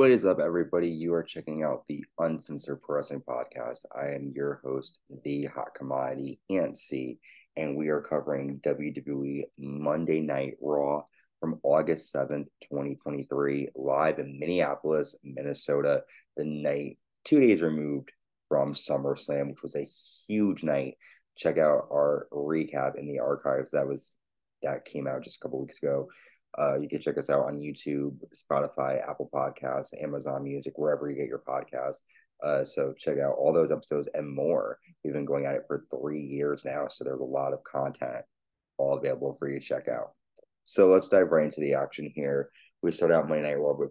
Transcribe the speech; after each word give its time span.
What 0.00 0.10
is 0.10 0.24
up, 0.24 0.40
everybody? 0.40 0.88
You 0.88 1.12
are 1.12 1.22
checking 1.22 1.62
out 1.62 1.84
the 1.86 2.02
Uncensored 2.18 2.80
Pro 2.80 2.96
Wrestling 2.96 3.20
Podcast. 3.20 3.80
I 3.94 4.14
am 4.14 4.32
your 4.34 4.62
host, 4.64 4.98
the 5.24 5.44
hot 5.44 5.74
commodity, 5.74 6.40
Antsy, 6.50 7.18
and 7.54 7.76
we 7.76 7.88
are 7.88 8.00
covering 8.00 8.60
WWE 8.60 9.42
Monday 9.58 10.20
Night 10.20 10.54
Raw 10.62 11.02
from 11.38 11.60
August 11.62 12.14
7th, 12.14 12.46
2023, 12.62 13.68
live 13.74 14.18
in 14.18 14.38
Minneapolis, 14.40 15.16
Minnesota, 15.22 16.04
the 16.34 16.46
night 16.46 16.96
two 17.26 17.38
days 17.38 17.60
removed 17.60 18.10
from 18.48 18.72
SummerSlam, 18.72 19.50
which 19.50 19.62
was 19.62 19.76
a 19.76 19.86
huge 20.26 20.64
night. 20.64 20.94
Check 21.36 21.58
out 21.58 21.88
our 21.92 22.26
recap 22.32 22.98
in 22.98 23.06
the 23.06 23.18
archives. 23.18 23.72
That 23.72 23.86
was 23.86 24.14
that 24.62 24.86
came 24.86 25.06
out 25.06 25.24
just 25.24 25.36
a 25.36 25.40
couple 25.40 25.60
weeks 25.60 25.76
ago. 25.76 26.08
Uh, 26.58 26.78
you 26.78 26.88
can 26.88 27.00
check 27.00 27.16
us 27.16 27.30
out 27.30 27.46
on 27.46 27.58
YouTube, 27.58 28.16
Spotify, 28.34 29.06
Apple 29.08 29.30
Podcasts, 29.32 30.00
Amazon 30.02 30.42
Music, 30.42 30.72
wherever 30.76 31.08
you 31.08 31.16
get 31.16 31.28
your 31.28 31.42
podcasts. 31.46 32.02
Uh, 32.42 32.64
so 32.64 32.92
check 32.96 33.18
out 33.18 33.34
all 33.38 33.52
those 33.52 33.70
episodes 33.70 34.08
and 34.14 34.28
more. 34.28 34.78
We've 35.04 35.12
been 35.12 35.26
going 35.26 35.46
at 35.46 35.54
it 35.54 35.64
for 35.66 35.84
three 35.90 36.22
years 36.22 36.64
now, 36.64 36.88
so 36.88 37.04
there's 37.04 37.20
a 37.20 37.24
lot 37.24 37.52
of 37.52 37.62
content 37.64 38.24
all 38.78 38.96
available 38.96 39.34
for 39.38 39.48
you 39.48 39.60
to 39.60 39.64
check 39.64 39.88
out. 39.88 40.12
So 40.64 40.88
let's 40.88 41.08
dive 41.08 41.30
right 41.30 41.44
into 41.44 41.60
the 41.60 41.74
action 41.74 42.10
here. 42.14 42.50
We 42.82 42.92
start 42.92 43.12
out 43.12 43.28
Monday 43.28 43.50
Night 43.50 43.60
Raw 43.60 43.74
with 43.74 43.90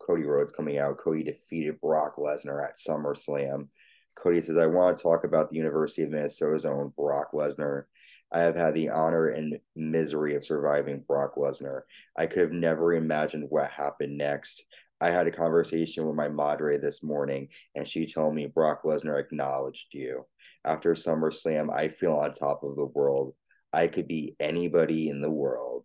Cody 0.00 0.24
Rhodes 0.24 0.52
coming 0.52 0.78
out. 0.78 0.98
Cody 0.98 1.24
defeated 1.24 1.80
Brock 1.80 2.16
Lesnar 2.16 2.64
at 2.64 2.76
SummerSlam. 2.76 3.68
Cody 4.14 4.40
says, 4.40 4.56
I 4.56 4.66
want 4.66 4.96
to 4.96 5.02
talk 5.02 5.24
about 5.24 5.50
the 5.50 5.56
University 5.56 6.02
of 6.02 6.10
Minnesota's 6.10 6.64
own 6.64 6.92
Brock 6.96 7.32
Lesnar. 7.32 7.84
I 8.30 8.40
have 8.40 8.56
had 8.56 8.74
the 8.74 8.90
honor 8.90 9.28
and 9.28 9.58
misery 9.74 10.34
of 10.34 10.44
surviving 10.44 11.04
Brock 11.06 11.36
Lesnar. 11.36 11.82
I 12.16 12.26
could 12.26 12.42
have 12.42 12.52
never 12.52 12.94
imagined 12.94 13.46
what 13.48 13.70
happened 13.70 14.18
next. 14.18 14.64
I 15.00 15.10
had 15.10 15.26
a 15.26 15.32
conversation 15.32 16.06
with 16.06 16.16
my 16.16 16.28
madre 16.28 16.76
this 16.76 17.02
morning, 17.02 17.48
and 17.74 17.86
she 17.86 18.06
told 18.06 18.34
me 18.34 18.46
Brock 18.46 18.82
Lesnar 18.82 19.18
acknowledged 19.18 19.88
you. 19.92 20.26
After 20.64 20.94
SummerSlam, 20.94 21.72
I 21.72 21.88
feel 21.88 22.14
on 22.14 22.32
top 22.32 22.64
of 22.64 22.76
the 22.76 22.86
world. 22.86 23.34
I 23.72 23.86
could 23.86 24.08
be 24.08 24.34
anybody 24.40 25.08
in 25.08 25.20
the 25.20 25.30
world. 25.30 25.84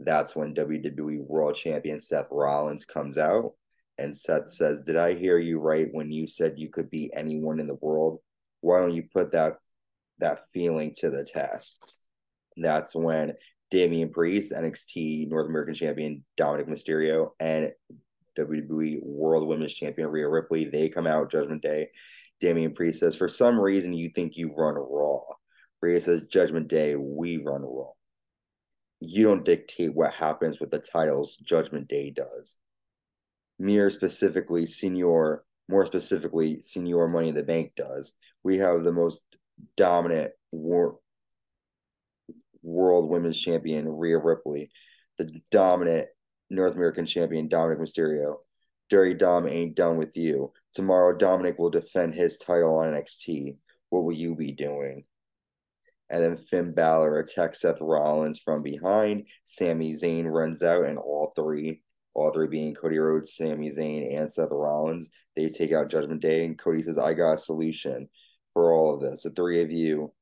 That's 0.00 0.36
when 0.36 0.54
WWE 0.54 1.26
World 1.26 1.54
Champion 1.54 2.00
Seth 2.00 2.26
Rollins 2.30 2.84
comes 2.84 3.16
out, 3.16 3.52
and 3.98 4.16
Seth 4.16 4.50
says, 4.50 4.82
Did 4.82 4.96
I 4.96 5.14
hear 5.14 5.38
you 5.38 5.58
right 5.58 5.88
when 5.92 6.12
you 6.12 6.26
said 6.26 6.58
you 6.58 6.68
could 6.68 6.90
be 6.90 7.10
anyone 7.14 7.58
in 7.58 7.66
the 7.66 7.74
world? 7.74 8.20
Why 8.60 8.80
don't 8.80 8.94
you 8.94 9.04
put 9.12 9.32
that 9.32 9.58
that 10.18 10.50
feeling 10.52 10.94
to 10.98 11.10
the 11.10 11.24
test. 11.24 11.98
That's 12.56 12.94
when 12.94 13.34
Damian 13.70 14.10
Priest, 14.10 14.52
NXT 14.52 15.28
North 15.28 15.48
American 15.48 15.74
Champion 15.74 16.24
Dominik 16.38 16.68
Mysterio, 16.68 17.30
and 17.40 17.72
WWE 18.38 19.02
World 19.02 19.48
Women's 19.48 19.74
Champion 19.74 20.08
Rhea 20.08 20.28
Ripley, 20.28 20.66
they 20.66 20.88
come 20.88 21.06
out 21.06 21.30
Judgment 21.30 21.62
Day. 21.62 21.88
Damian 22.40 22.74
Priest 22.74 23.00
says, 23.00 23.16
For 23.16 23.28
some 23.28 23.58
reason, 23.58 23.92
you 23.92 24.10
think 24.10 24.36
you 24.36 24.52
run 24.54 24.74
Raw. 24.74 25.20
Rhea 25.80 26.00
says, 26.00 26.24
Judgment 26.24 26.68
Day, 26.68 26.96
we 26.96 27.38
run 27.38 27.62
Raw. 27.62 27.92
You 29.00 29.24
don't 29.24 29.44
dictate 29.44 29.94
what 29.94 30.12
happens 30.12 30.60
with 30.60 30.70
the 30.70 30.78
titles, 30.78 31.36
Judgment 31.36 31.88
Day 31.88 32.10
does. 32.10 32.56
Mir 33.58 33.90
specifically, 33.90 34.64
Señor, 34.64 35.38
more 35.68 35.86
specifically, 35.86 36.58
Señor 36.58 37.10
Money 37.10 37.28
in 37.28 37.34
the 37.34 37.42
Bank 37.42 37.72
does. 37.76 38.12
We 38.44 38.58
have 38.58 38.84
the 38.84 38.92
most 38.92 39.24
dominant 39.76 40.32
war, 40.50 40.98
world 42.62 43.10
women's 43.10 43.40
champion 43.40 43.88
Rhea 43.88 44.18
Ripley, 44.18 44.70
the 45.18 45.30
dominant 45.50 46.08
North 46.50 46.74
American 46.74 47.06
champion 47.06 47.48
Dominik 47.48 47.78
Mysterio. 47.78 48.36
Dirty 48.90 49.14
Dom 49.14 49.48
ain't 49.48 49.74
done 49.74 49.96
with 49.96 50.16
you. 50.16 50.52
Tomorrow, 50.74 51.16
Dominik 51.16 51.58
will 51.58 51.70
defend 51.70 52.14
his 52.14 52.36
title 52.38 52.76
on 52.78 52.92
NXT. 52.92 53.56
What 53.88 54.04
will 54.04 54.12
you 54.12 54.34
be 54.34 54.52
doing? 54.52 55.04
And 56.10 56.22
then 56.22 56.36
Finn 56.36 56.74
Balor 56.74 57.20
attacks 57.20 57.62
Seth 57.62 57.80
Rollins 57.80 58.38
from 58.38 58.62
behind. 58.62 59.28
Sami 59.44 59.94
Zayn 59.94 60.30
runs 60.30 60.62
out, 60.62 60.84
and 60.84 60.98
all 60.98 61.32
three, 61.34 61.80
all 62.12 62.32
three 62.32 62.48
being 62.48 62.74
Cody 62.74 62.98
Rhodes, 62.98 63.34
Sami 63.34 63.70
Zayn, 63.70 64.14
and 64.18 64.30
Seth 64.30 64.50
Rollins, 64.50 65.08
they 65.36 65.48
take 65.48 65.72
out 65.72 65.90
Judgment 65.90 66.20
Day. 66.20 66.44
And 66.44 66.58
Cody 66.58 66.82
says, 66.82 66.98
I 66.98 67.14
got 67.14 67.34
a 67.34 67.38
solution 67.38 68.10
for 68.52 68.72
all 68.72 68.94
of 68.94 69.00
this. 69.00 69.22
The 69.22 69.30
three 69.30 69.62
of 69.62 69.70
you 69.70 70.12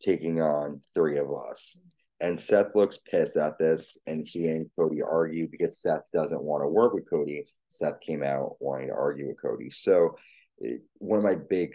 taking 0.00 0.40
on 0.40 0.80
three 0.94 1.18
of 1.18 1.32
us. 1.32 1.76
And 2.20 2.38
Seth 2.38 2.74
looks 2.74 2.98
pissed 2.98 3.36
at 3.36 3.58
this, 3.58 3.96
and 4.06 4.26
he 4.26 4.48
and 4.48 4.68
Cody 4.76 5.02
argue 5.02 5.48
because 5.48 5.80
Seth 5.80 6.10
doesn't 6.12 6.42
want 6.42 6.64
to 6.64 6.68
work 6.68 6.92
with 6.92 7.08
Cody. 7.08 7.44
Seth 7.68 8.00
came 8.00 8.24
out 8.24 8.56
wanting 8.58 8.88
to 8.88 8.94
argue 8.94 9.28
with 9.28 9.40
Cody. 9.40 9.70
So, 9.70 10.16
eh, 10.64 10.78
one 10.94 11.18
of 11.18 11.24
my 11.24 11.36
big 11.36 11.74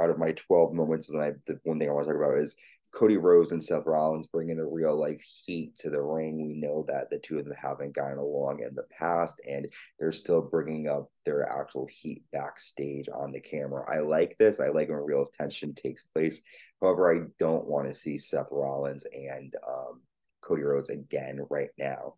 out 0.00 0.10
of 0.10 0.18
my 0.18 0.32
12 0.32 0.74
moments, 0.74 1.10
and 1.10 1.20
I, 1.20 1.32
the 1.46 1.58
one 1.64 1.78
thing 1.78 1.88
I 1.88 1.92
want 1.92 2.06
to 2.06 2.12
talk 2.12 2.22
about 2.22 2.38
is 2.38 2.56
Cody 2.92 3.16
Rhodes 3.16 3.52
and 3.52 3.62
Seth 3.62 3.86
Rollins 3.86 4.26
bringing 4.26 4.56
the 4.56 4.66
real 4.66 4.98
life 4.98 5.22
heat 5.22 5.76
to 5.76 5.90
the 5.90 6.02
ring. 6.02 6.44
We 6.44 6.54
know 6.54 6.84
that 6.88 7.08
the 7.08 7.18
two 7.18 7.38
of 7.38 7.44
them 7.44 7.54
haven't 7.60 7.94
gotten 7.94 8.18
along 8.18 8.60
in 8.60 8.74
the 8.74 8.86
past, 8.90 9.40
and 9.48 9.68
they're 9.98 10.12
still 10.12 10.42
bringing 10.42 10.88
up 10.88 11.10
their 11.24 11.48
actual 11.48 11.86
heat 11.90 12.24
backstage 12.32 13.08
on 13.08 13.32
the 13.32 13.40
camera. 13.40 13.84
I 13.88 14.00
like 14.00 14.36
this. 14.38 14.58
I 14.58 14.68
like 14.68 14.88
when 14.88 14.98
real 14.98 15.30
tension 15.38 15.74
takes 15.74 16.02
place. 16.02 16.42
However, 16.82 17.14
I 17.14 17.26
don't 17.38 17.66
want 17.66 17.88
to 17.88 17.94
see 17.94 18.18
Seth 18.18 18.48
Rollins 18.50 19.06
and 19.12 19.54
um, 19.66 20.02
Cody 20.42 20.62
Rhodes 20.62 20.90
again 20.90 21.40
right 21.48 21.70
now. 21.78 22.14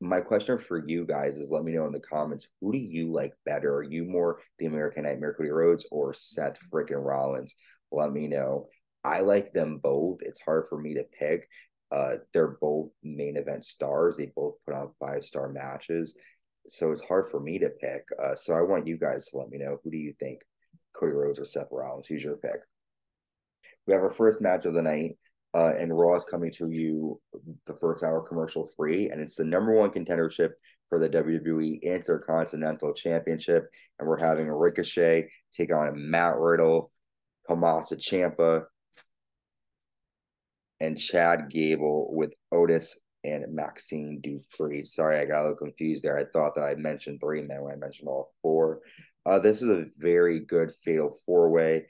My 0.00 0.20
question 0.20 0.58
for 0.58 0.86
you 0.86 1.06
guys 1.06 1.38
is 1.38 1.50
let 1.50 1.64
me 1.64 1.72
know 1.72 1.86
in 1.86 1.92
the 1.92 2.00
comments 2.00 2.46
who 2.60 2.72
do 2.72 2.78
you 2.78 3.12
like 3.12 3.32
better? 3.46 3.74
Are 3.74 3.82
you 3.82 4.04
more 4.04 4.38
the 4.58 4.66
American 4.66 5.04
Nightmare 5.04 5.34
Cody 5.34 5.50
Rhodes 5.50 5.86
or 5.90 6.12
Seth 6.12 6.58
freaking 6.70 7.04
Rollins? 7.04 7.54
Let 7.90 8.12
me 8.12 8.28
know. 8.28 8.68
I 9.04 9.20
like 9.20 9.52
them 9.52 9.78
both. 9.78 10.20
It's 10.22 10.40
hard 10.40 10.66
for 10.68 10.80
me 10.80 10.94
to 10.94 11.04
pick. 11.18 11.48
Uh, 11.92 12.16
they're 12.32 12.56
both 12.60 12.90
main 13.02 13.36
event 13.36 13.64
stars. 13.64 14.16
They 14.16 14.32
both 14.34 14.54
put 14.64 14.74
on 14.74 14.90
five 14.98 15.24
star 15.24 15.48
matches, 15.50 16.16
so 16.66 16.90
it's 16.90 17.02
hard 17.02 17.26
for 17.26 17.40
me 17.40 17.58
to 17.58 17.68
pick. 17.68 18.04
Uh, 18.22 18.34
so 18.34 18.54
I 18.54 18.62
want 18.62 18.86
you 18.86 18.96
guys 18.96 19.26
to 19.26 19.38
let 19.38 19.50
me 19.50 19.58
know 19.58 19.78
who 19.84 19.90
do 19.90 19.98
you 19.98 20.14
think, 20.18 20.40
Cody 20.96 21.12
Rhodes 21.12 21.38
or 21.38 21.44
Seth 21.44 21.68
Rollins? 21.70 22.06
Who's 22.06 22.24
your 22.24 22.36
pick? 22.36 22.60
We 23.86 23.92
have 23.92 24.02
our 24.02 24.10
first 24.10 24.40
match 24.40 24.64
of 24.64 24.74
the 24.74 24.82
night, 24.82 25.16
uh, 25.54 25.72
and 25.78 25.96
Raw 25.96 26.16
is 26.16 26.24
coming 26.24 26.50
to 26.52 26.70
you 26.70 27.20
the 27.66 27.74
first 27.74 28.02
hour 28.02 28.22
commercial 28.22 28.66
free, 28.76 29.10
and 29.10 29.20
it's 29.20 29.36
the 29.36 29.44
number 29.44 29.72
one 29.72 29.90
contendership 29.90 30.50
for 30.88 30.98
the 30.98 31.08
WWE 31.08 31.82
Intercontinental 31.82 32.92
Championship, 32.94 33.68
and 33.98 34.08
we're 34.08 34.18
having 34.18 34.48
Ricochet 34.48 35.28
take 35.52 35.72
on 35.72 36.10
Matt 36.10 36.36
Riddle, 36.38 36.90
Tommaso 37.46 37.96
Ciampa, 37.96 38.64
and 40.84 40.98
Chad 40.98 41.50
Gable 41.50 42.14
with 42.14 42.32
Otis 42.52 43.00
and 43.24 43.52
Maxine 43.54 44.20
Dupri. 44.22 44.86
Sorry, 44.86 45.18
I 45.18 45.24
got 45.24 45.40
a 45.40 45.42
little 45.42 45.56
confused 45.56 46.04
there. 46.04 46.18
I 46.18 46.24
thought 46.24 46.54
that 46.56 46.64
I 46.64 46.74
mentioned 46.74 47.20
three 47.20 47.42
men 47.42 47.62
when 47.62 47.72
I 47.72 47.76
mentioned 47.76 48.08
all 48.08 48.34
four. 48.42 48.80
Uh, 49.24 49.38
this 49.38 49.62
is 49.62 49.70
a 49.70 49.86
very 49.96 50.40
good 50.40 50.72
fatal 50.84 51.16
four 51.24 51.50
way. 51.50 51.86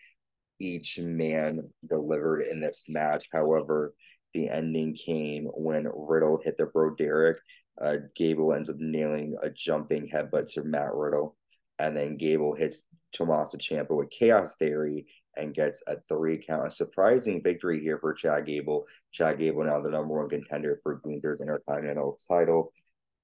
Each 0.61 0.99
man 1.01 1.69
delivered 1.89 2.43
in 2.43 2.61
this 2.61 2.85
match. 2.89 3.27
However, 3.33 3.95
the 4.33 4.49
ending 4.49 4.95
came 4.95 5.47
when 5.47 5.89
Riddle 5.93 6.41
hit 6.43 6.57
the 6.57 6.67
Bro 6.67 6.95
Derek. 6.95 7.39
Uh, 7.81 7.97
Gable 8.15 8.55
ends 8.55 8.71
up 8.71 8.77
nailing 8.79 9.37
a 9.43 9.51
jumping 9.51 10.09
headbutt 10.09 10.53
to 10.53 10.63
Matt 10.63 10.95
Riddle. 10.95 11.37
And 11.81 11.97
then 11.97 12.17
Gable 12.17 12.55
hits 12.55 12.85
Tommaso 13.13 13.59
Ciampa 13.59 13.97
with 13.97 14.11
Chaos 14.11 14.55
Theory 14.57 15.07
and 15.37 15.55
gets 15.55 15.83
a 15.87 15.97
three 16.09 16.39
count. 16.39 16.67
A 16.67 16.71
surprising 16.71 17.43
victory 17.43 17.81
here 17.81 17.99
for 17.99 18.15
Chad 18.15 18.47
Gable. 18.47 18.87
Chad 19.13 19.39
Gable 19.39 19.65
now 19.65 19.81
the 19.81 19.91
number 19.91 20.15
one 20.15 20.29
contender 20.29 20.81
for 20.83 21.01
Gunther's 21.05 21.41
Intercontinental 21.41 22.19
title. 22.29 22.73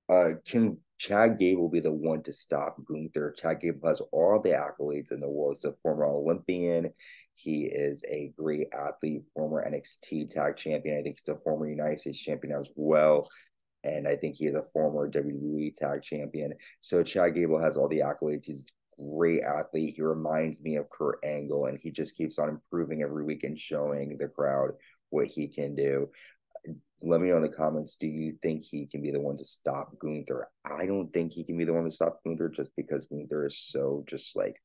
Uh, 0.09 0.31
can 0.45 0.77
Chad 0.99 1.39
Gable 1.39 1.69
be 1.69 1.81
the 1.81 1.93
one 1.93 2.23
to 2.25 2.33
stop 2.33 2.77
Gunther? 2.85 3.35
Chad 3.37 3.61
Gable 3.61 3.89
has 3.89 4.01
all 4.12 4.41
the 4.41 4.51
accolades 4.51 5.12
in 5.12 5.21
the 5.21 5.29
world. 5.29 5.57
He's 5.57 5.65
a 5.65 5.75
former 5.83 6.05
Olympian. 6.05 6.93
He 7.35 7.65
is 7.65 8.05
a 8.09 8.33
great 8.37 8.69
athlete, 8.75 9.23
former 9.35 9.65
NXT 9.65 10.31
tag 10.31 10.56
champion. 10.56 10.99
I 10.99 11.03
think 11.03 11.17
he's 11.17 11.35
a 11.35 11.39
former 11.39 11.69
United 11.69 12.01
States 12.01 12.19
champion 12.19 12.59
as 12.59 12.69
well. 12.75 13.29
And 13.83 14.06
I 14.06 14.17
think 14.17 14.37
he 14.37 14.47
is 14.47 14.55
a 14.55 14.67
former 14.75 15.11
WWE 15.11 15.73
tag 15.75 16.03
champion. 16.03 16.53
So 16.81 17.03
Chad 17.03 17.35
Gable 17.35 17.63
has 17.63 17.77
all 17.77 17.89
the 17.89 18.01
accolades. 18.01 18.45
He's 18.45 18.67
great 19.14 19.43
athlete. 19.43 19.94
He 19.97 20.02
reminds 20.02 20.62
me 20.62 20.76
of 20.76 20.91
Kurt 20.91 21.19
Angle, 21.25 21.67
and 21.67 21.79
he 21.79 21.91
just 21.91 22.17
keeps 22.17 22.38
on 22.38 22.49
improving 22.49 23.02
every 23.02 23.25
week 23.25 23.44
and 23.44 23.58
showing 23.58 24.17
the 24.19 24.29
crowd 24.29 24.73
what 25.11 25.26
he 25.26 25.49
can 25.49 25.75
do. 25.75 26.11
Let 27.02 27.20
me 27.20 27.29
know 27.29 27.37
in 27.37 27.43
the 27.43 27.49
comments. 27.49 27.97
Do 27.97 28.06
you 28.06 28.37
think 28.43 28.62
he 28.62 28.87
can 28.87 29.00
be 29.00 29.11
the 29.11 29.20
one 29.20 29.37
to 29.38 29.44
stop 29.44 29.99
Gunther? 29.99 30.49
I 30.64 30.85
don't 30.85 31.11
think 31.12 31.32
he 31.32 31.44
can 31.44 31.56
be 31.56 31.64
the 31.64 31.73
one 31.73 31.85
to 31.85 31.91
stop 31.91 32.20
Gunther 32.25 32.50
just 32.50 32.70
because 32.76 33.06
Gunther 33.06 33.47
is 33.47 33.58
so 33.58 34.05
just 34.06 34.37
like 34.37 34.61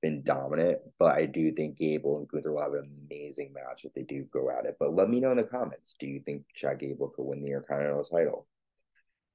been 0.00 0.22
dominant. 0.22 0.78
But 0.98 1.16
I 1.16 1.26
do 1.26 1.52
think 1.52 1.76
Gable 1.76 2.18
and 2.18 2.28
Gunther 2.28 2.52
will 2.52 2.62
have 2.62 2.72
an 2.72 2.90
amazing 3.10 3.52
match 3.52 3.84
if 3.84 3.92
they 3.92 4.02
do 4.02 4.24
go 4.32 4.50
at 4.50 4.64
it. 4.64 4.76
But 4.80 4.94
let 4.94 5.10
me 5.10 5.20
know 5.20 5.30
in 5.30 5.36
the 5.36 5.44
comments. 5.44 5.94
Do 5.98 6.06
you 6.06 6.20
think 6.24 6.44
Chad 6.54 6.80
Gable 6.80 7.08
could 7.08 7.24
win 7.24 7.42
the 7.42 7.48
Intercontinental 7.48 8.04
title? 8.04 8.46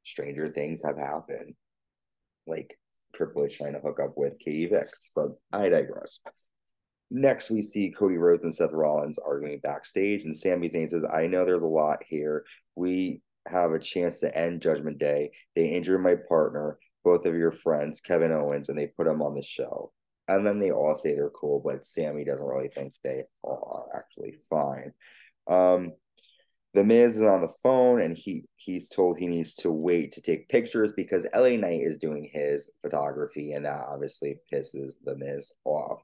Stranger 0.04 0.50
things 0.50 0.84
have 0.84 0.98
happened. 0.98 1.54
Like 2.48 2.80
Triple 3.14 3.46
H 3.46 3.58
trying 3.58 3.74
to 3.74 3.80
hook 3.80 4.00
up 4.02 4.14
with 4.16 4.40
Katie 4.40 4.68
Vick, 4.68 4.90
but 5.16 5.30
I 5.52 5.70
digress. 5.70 6.20
Next, 7.12 7.50
we 7.50 7.62
see 7.62 7.92
Cody 7.92 8.18
Rhodes 8.18 8.44
and 8.44 8.54
Seth 8.54 8.72
Rollins 8.72 9.18
arguing 9.18 9.60
backstage, 9.60 10.24
and 10.24 10.36
Sami 10.36 10.70
Zayn 10.70 10.90
says, 10.90 11.04
I 11.04 11.26
know 11.28 11.44
there's 11.44 11.64
a 11.64 11.68
lot 11.68 12.04
here. 12.08 12.46
We 12.76 13.22
have 13.48 13.72
a 13.72 13.80
chance 13.80 14.20
to 14.20 14.38
end 14.38 14.62
Judgment 14.62 15.00
Day. 15.00 15.32
They 15.56 15.70
injured 15.70 16.04
my 16.04 16.16
partner, 16.28 16.78
both 17.04 17.26
of 17.26 17.36
your 17.36 17.52
friends, 17.52 18.00
Kevin 18.00 18.32
Owens, 18.32 18.70
and 18.70 18.78
they 18.78 18.88
put 18.88 19.08
him 19.08 19.22
on 19.24 19.34
the 19.34 19.42
show. 19.42 19.92
And 20.28 20.46
then 20.46 20.60
they 20.60 20.72
all 20.72 20.96
say 20.96 21.16
they're 21.16 21.32
cool, 21.32 21.60
but 21.66 21.84
Sami 21.84 22.24
doesn't 22.24 22.46
really 22.46 22.68
think 22.68 22.94
they 23.04 23.24
are 23.44 23.86
actually 23.98 24.36
fine. 24.48 24.94
Um, 25.50 25.94
the 26.80 26.86
Miz 26.86 27.18
is 27.18 27.24
on 27.24 27.42
the 27.42 27.54
phone 27.62 28.00
and 28.00 28.16
he 28.16 28.46
he's 28.56 28.88
told 28.88 29.20
he 29.20 29.28
needs 29.28 29.54
to 29.56 29.70
wait 29.70 30.14
to 30.14 30.22
take 30.22 30.48
pictures 30.48 30.94
because 30.96 31.28
LA 31.36 31.58
Knight 31.58 31.82
is 31.82 31.98
doing 31.98 32.30
his 32.32 32.72
photography, 32.82 33.52
and 33.52 33.66
that 33.66 33.84
obviously 33.90 34.38
pisses 34.50 34.94
the 35.04 35.18
Miz 35.18 35.52
off. 35.66 36.02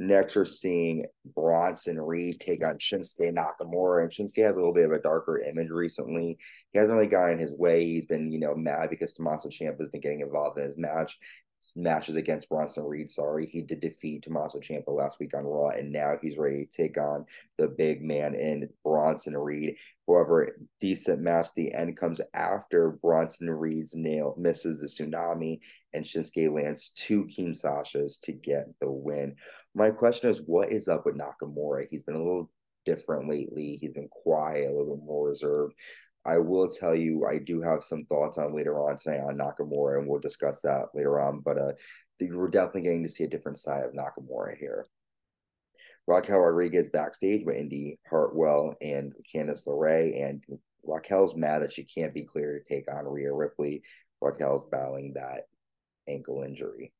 Next, 0.00 0.34
we're 0.34 0.44
seeing 0.44 1.04
Bronson 1.36 2.00
Reed 2.00 2.40
take 2.40 2.66
on 2.66 2.78
Shinsuke 2.78 3.32
Nakamura, 3.32 4.02
and 4.02 4.10
Shinsuke 4.10 4.44
has 4.44 4.56
a 4.56 4.58
little 4.58 4.74
bit 4.74 4.86
of 4.86 4.90
a 4.90 4.98
darker 4.98 5.38
image 5.38 5.70
recently. 5.70 6.36
He 6.72 6.80
hasn't 6.80 6.96
really 6.96 7.06
gotten 7.06 7.38
his 7.38 7.52
way. 7.52 7.86
He's 7.86 8.06
been, 8.06 8.32
you 8.32 8.40
know, 8.40 8.56
mad 8.56 8.90
because 8.90 9.12
Tommaso 9.12 9.50
Ciampa 9.50 9.78
has 9.78 9.90
been 9.90 10.00
getting 10.00 10.22
involved 10.22 10.58
in 10.58 10.64
his 10.64 10.76
match 10.76 11.16
matches 11.74 12.16
against 12.16 12.48
Bronson 12.48 12.84
Reed. 12.84 13.10
Sorry, 13.10 13.46
he 13.46 13.62
did 13.62 13.80
defeat 13.80 14.22
Tommaso 14.22 14.58
Ciampa 14.58 14.88
last 14.88 15.18
week 15.18 15.34
on 15.34 15.44
Raw, 15.44 15.68
and 15.68 15.90
now 15.90 16.16
he's 16.20 16.36
ready 16.36 16.66
to 16.66 16.70
take 16.70 16.98
on 16.98 17.24
the 17.58 17.68
big 17.68 18.02
man 18.02 18.34
in 18.34 18.68
Bronson 18.84 19.36
Reed. 19.36 19.76
However, 20.06 20.56
decent 20.80 21.20
match. 21.20 21.48
The 21.54 21.72
end 21.72 21.96
comes 21.96 22.20
after 22.34 22.98
Bronson 23.02 23.50
Reed's 23.50 23.94
nail 23.94 24.34
misses 24.38 24.80
the 24.80 24.86
tsunami, 24.86 25.60
and 25.94 26.04
Shinsuke 26.04 26.54
lands 26.54 26.90
two 26.90 27.24
Kinshasas 27.24 28.20
to 28.22 28.32
get 28.32 28.66
the 28.80 28.90
win. 28.90 29.36
My 29.74 29.90
question 29.90 30.30
is, 30.30 30.42
what 30.46 30.70
is 30.70 30.88
up 30.88 31.06
with 31.06 31.16
Nakamura? 31.16 31.86
He's 31.88 32.02
been 32.02 32.16
a 32.16 32.22
little 32.22 32.50
different 32.84 33.30
lately. 33.30 33.78
He's 33.80 33.92
been 33.92 34.08
quiet, 34.08 34.68
a 34.68 34.72
little 34.72 34.96
bit 34.96 35.04
more 35.04 35.28
reserved. 35.28 35.74
I 36.24 36.38
will 36.38 36.68
tell 36.68 36.94
you, 36.94 37.26
I 37.26 37.38
do 37.38 37.60
have 37.62 37.82
some 37.82 38.04
thoughts 38.04 38.38
on 38.38 38.54
later 38.54 38.78
on 38.78 38.96
tonight 38.96 39.20
on 39.20 39.36
Nakamura, 39.36 39.98
and 39.98 40.08
we'll 40.08 40.20
discuss 40.20 40.60
that 40.62 40.86
later 40.94 41.20
on. 41.20 41.40
But 41.40 41.58
uh, 41.58 41.72
we're 42.20 42.48
definitely 42.48 42.82
getting 42.82 43.02
to 43.02 43.08
see 43.08 43.24
a 43.24 43.28
different 43.28 43.58
side 43.58 43.82
of 43.84 43.92
Nakamura 43.92 44.56
here. 44.56 44.86
Raquel 46.06 46.38
Rodriguez 46.38 46.88
backstage 46.88 47.44
with 47.44 47.56
Indi 47.56 47.98
Hartwell 48.08 48.74
and 48.80 49.12
Candice 49.32 49.66
LeRae, 49.66 50.28
and 50.28 50.42
Raquel's 50.84 51.36
mad 51.36 51.62
that 51.62 51.72
she 51.72 51.84
can't 51.84 52.14
be 52.14 52.24
cleared 52.24 52.66
to 52.66 52.74
take 52.74 52.92
on 52.92 53.06
Rhea 53.06 53.32
Ripley. 53.32 53.82
Raquel's 54.20 54.66
battling 54.70 55.14
that 55.14 55.46
ankle 56.08 56.42
injury. 56.42 56.92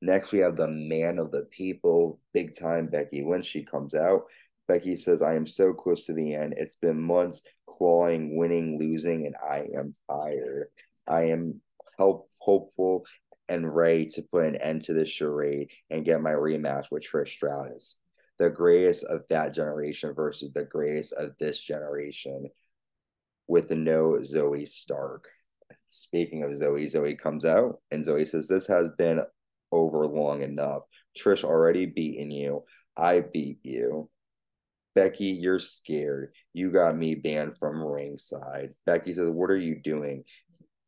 Next, 0.00 0.32
we 0.32 0.40
have 0.40 0.56
the 0.56 0.68
man 0.68 1.18
of 1.18 1.30
the 1.30 1.46
people, 1.50 2.20
big 2.32 2.56
time 2.56 2.88
Becky 2.88 3.24
Lynch. 3.24 3.46
She 3.46 3.62
comes 3.62 3.94
out. 3.94 4.24
Becky 4.66 4.96
says, 4.96 5.22
I 5.22 5.34
am 5.34 5.46
so 5.46 5.72
close 5.72 6.06
to 6.06 6.14
the 6.14 6.34
end. 6.34 6.54
It's 6.56 6.76
been 6.76 7.00
months 7.00 7.42
clawing, 7.68 8.36
winning, 8.36 8.78
losing, 8.78 9.26
and 9.26 9.36
I 9.42 9.66
am 9.76 9.92
tired. 10.10 10.68
I 11.06 11.24
am 11.26 11.60
help, 11.98 12.28
hopeful 12.40 13.04
and 13.48 13.74
ready 13.74 14.06
to 14.06 14.22
put 14.22 14.46
an 14.46 14.56
end 14.56 14.82
to 14.82 14.94
this 14.94 15.10
charade 15.10 15.70
and 15.90 16.04
get 16.04 16.22
my 16.22 16.32
rematch 16.32 16.86
with 16.90 17.04
Trish 17.04 17.28
Stratus. 17.28 17.96
The 18.38 18.50
greatest 18.50 19.04
of 19.04 19.22
that 19.28 19.54
generation 19.54 20.14
versus 20.14 20.50
the 20.52 20.64
greatest 20.64 21.12
of 21.12 21.36
this 21.38 21.60
generation 21.60 22.48
with 23.46 23.70
no 23.70 24.18
Zoey 24.22 24.66
Stark. 24.66 25.28
Speaking 25.88 26.42
of 26.42 26.50
Zoey, 26.52 26.84
Zoey 26.84 27.18
comes 27.18 27.44
out 27.44 27.80
and 27.90 28.04
Zoey 28.04 28.26
says, 28.26 28.48
This 28.48 28.66
has 28.66 28.88
been 28.96 29.22
over 29.70 30.06
long 30.06 30.42
enough. 30.42 30.82
Trish 31.16 31.44
already 31.44 31.86
beaten 31.86 32.30
you. 32.30 32.64
I 32.96 33.20
beat 33.20 33.58
you. 33.62 34.08
Becky, 34.94 35.26
you're 35.26 35.58
scared. 35.58 36.32
You 36.52 36.70
got 36.70 36.96
me 36.96 37.14
banned 37.14 37.58
from 37.58 37.82
ringside. 37.82 38.70
Becky 38.86 39.12
says, 39.12 39.28
What 39.28 39.50
are 39.50 39.56
you 39.56 39.80
doing? 39.82 40.24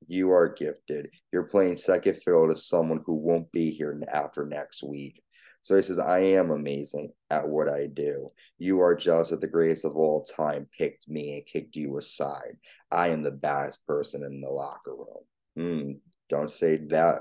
You 0.07 0.31
are 0.31 0.49
gifted. 0.49 1.09
You're 1.33 1.45
playing 1.45 1.77
second 1.77 2.17
fiddle 2.17 2.49
to 2.49 2.57
someone 2.57 3.03
who 3.05 3.15
won't 3.15 3.51
be 3.51 3.71
here 3.71 4.01
after 4.13 4.47
next 4.47 4.83
week. 4.83 5.23
So 5.63 5.75
he 5.75 5.83
says, 5.83 5.99
I 5.99 6.21
am 6.21 6.53
amazing 6.53 7.13
at 7.29 7.49
what 7.49 7.69
I 7.69 7.87
do. 7.87 8.29
You 8.57 8.83
are 8.83 8.95
jealous 8.95 9.31
that 9.31 9.41
the 9.41 9.49
greatest 9.49 9.85
of 9.85 9.97
all 9.97 10.23
time 10.23 10.69
picked 10.79 11.09
me 11.09 11.35
and 11.35 11.45
kicked 11.45 11.75
you 11.75 11.99
aside. 11.99 12.57
I 12.93 13.09
am 13.09 13.25
the 13.25 13.33
baddest 13.33 13.85
person 13.85 14.23
in 14.23 14.41
the 14.41 14.49
locker 14.49 14.95
room. 14.95 15.25
Mm, 15.59 15.99
don't 16.29 16.53
say 16.53 16.77
that 16.91 17.19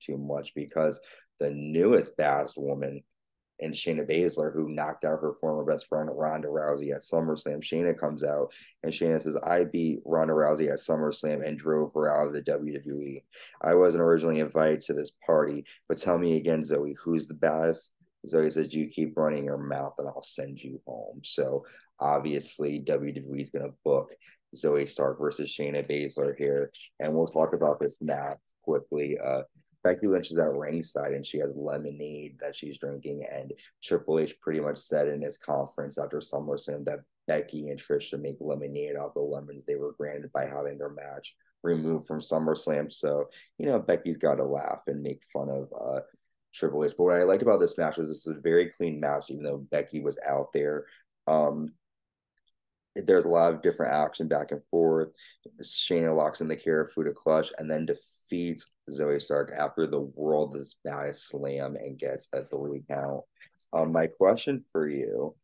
too 0.00 0.16
much 0.16 0.54
because 0.54 1.00
the 1.38 1.50
newest 1.50 2.16
baddest 2.16 2.56
woman 2.56 3.02
and 3.62 3.72
Shayna 3.72 4.08
Baszler, 4.08 4.52
who 4.52 4.68
knocked 4.68 5.04
out 5.04 5.20
her 5.20 5.34
former 5.40 5.64
best 5.64 5.88
friend 5.88 6.10
Ronda 6.12 6.48
Rousey 6.48 6.94
at 6.94 7.02
SummerSlam. 7.02 7.60
Shayna 7.60 7.98
comes 7.98 8.24
out 8.24 8.52
and 8.82 8.92
Shayna 8.92 9.20
says, 9.20 9.36
I 9.42 9.64
beat 9.64 10.00
Ronda 10.04 10.34
Rousey 10.34 10.70
at 10.70 10.78
SummerSlam 10.78 11.46
and 11.46 11.58
drove 11.58 11.92
her 11.94 12.10
out 12.10 12.26
of 12.26 12.32
the 12.32 12.42
WWE. 12.42 13.22
I 13.62 13.74
wasn't 13.74 14.02
originally 14.02 14.40
invited 14.40 14.80
to 14.82 14.94
this 14.94 15.12
party, 15.24 15.64
but 15.88 15.98
tell 15.98 16.18
me 16.18 16.36
again, 16.36 16.62
Zoey, 16.62 16.94
who's 17.02 17.28
the 17.28 17.34
best? 17.34 17.92
Zoey 18.26 18.52
says, 18.52 18.74
You 18.74 18.86
keep 18.86 19.16
running 19.16 19.44
your 19.44 19.58
mouth 19.58 19.94
and 19.98 20.08
I'll 20.08 20.22
send 20.22 20.62
you 20.62 20.80
home. 20.86 21.20
So 21.24 21.64
obviously, 21.98 22.80
WWE 22.80 23.40
is 23.40 23.50
going 23.50 23.64
to 23.64 23.74
book 23.84 24.12
Zoey 24.56 24.88
Stark 24.88 25.18
versus 25.18 25.50
Shayna 25.50 25.88
Baszler 25.88 26.36
here. 26.36 26.70
And 27.00 27.14
we'll 27.14 27.28
talk 27.28 27.52
about 27.52 27.80
this 27.80 28.00
match 28.00 28.38
quickly. 28.62 29.18
Uh, 29.22 29.42
Becky 29.84 30.06
Lynch 30.06 30.30
is 30.30 30.38
at 30.38 30.52
ringside 30.52 31.12
and 31.12 31.26
she 31.26 31.38
has 31.38 31.56
lemonade 31.56 32.38
that 32.40 32.54
she's 32.54 32.78
drinking. 32.78 33.26
And 33.30 33.52
Triple 33.82 34.18
H 34.18 34.38
pretty 34.40 34.60
much 34.60 34.78
said 34.78 35.08
in 35.08 35.22
his 35.22 35.38
conference 35.38 35.98
after 35.98 36.18
SummerSlam 36.18 36.84
that 36.84 37.00
Becky 37.26 37.68
and 37.68 37.78
Trish 37.78 38.02
should 38.02 38.22
make 38.22 38.36
lemonade 38.40 38.96
out 38.96 39.08
of 39.08 39.14
the 39.14 39.20
lemons 39.20 39.64
they 39.64 39.76
were 39.76 39.92
granted 39.92 40.32
by 40.32 40.46
having 40.46 40.78
their 40.78 40.90
match 40.90 41.34
removed 41.62 42.06
from 42.06 42.20
SummerSlam. 42.20 42.92
So, 42.92 43.28
you 43.58 43.66
know, 43.66 43.78
Becky's 43.78 44.16
got 44.16 44.36
to 44.36 44.44
laugh 44.44 44.82
and 44.86 45.02
make 45.02 45.22
fun 45.32 45.48
of 45.48 45.72
uh, 45.78 46.00
Triple 46.52 46.84
H. 46.84 46.94
But 46.96 47.04
what 47.04 47.20
I 47.20 47.24
liked 47.24 47.42
about 47.42 47.60
this 47.60 47.78
match 47.78 47.96
was 47.96 48.08
this 48.08 48.26
is 48.26 48.36
a 48.36 48.40
very 48.40 48.70
clean 48.70 49.00
match, 49.00 49.30
even 49.30 49.42
though 49.42 49.66
Becky 49.70 50.00
was 50.00 50.18
out 50.28 50.52
there. 50.52 50.86
Um, 51.26 51.72
there's 52.94 53.24
a 53.24 53.28
lot 53.28 53.52
of 53.52 53.62
different 53.62 53.94
action 53.94 54.28
back 54.28 54.50
and 54.52 54.62
forth. 54.70 55.08
Shayna 55.62 56.14
locks 56.14 56.40
in 56.40 56.48
the 56.48 56.56
Kirifuda 56.56 57.14
clutch 57.14 57.52
and 57.58 57.70
then 57.70 57.86
defeats 57.86 58.72
Zoey 58.90 59.20
Stark 59.20 59.52
after 59.56 59.86
the 59.86 60.00
world 60.00 60.32
world's 60.32 60.76
baddest 60.84 61.28
slam 61.28 61.76
and 61.76 61.98
gets 61.98 62.28
a 62.34 62.44
three 62.44 62.82
count. 62.90 63.22
Um, 63.72 63.92
my 63.92 64.06
question 64.06 64.64
for 64.72 64.88
you 64.88 65.34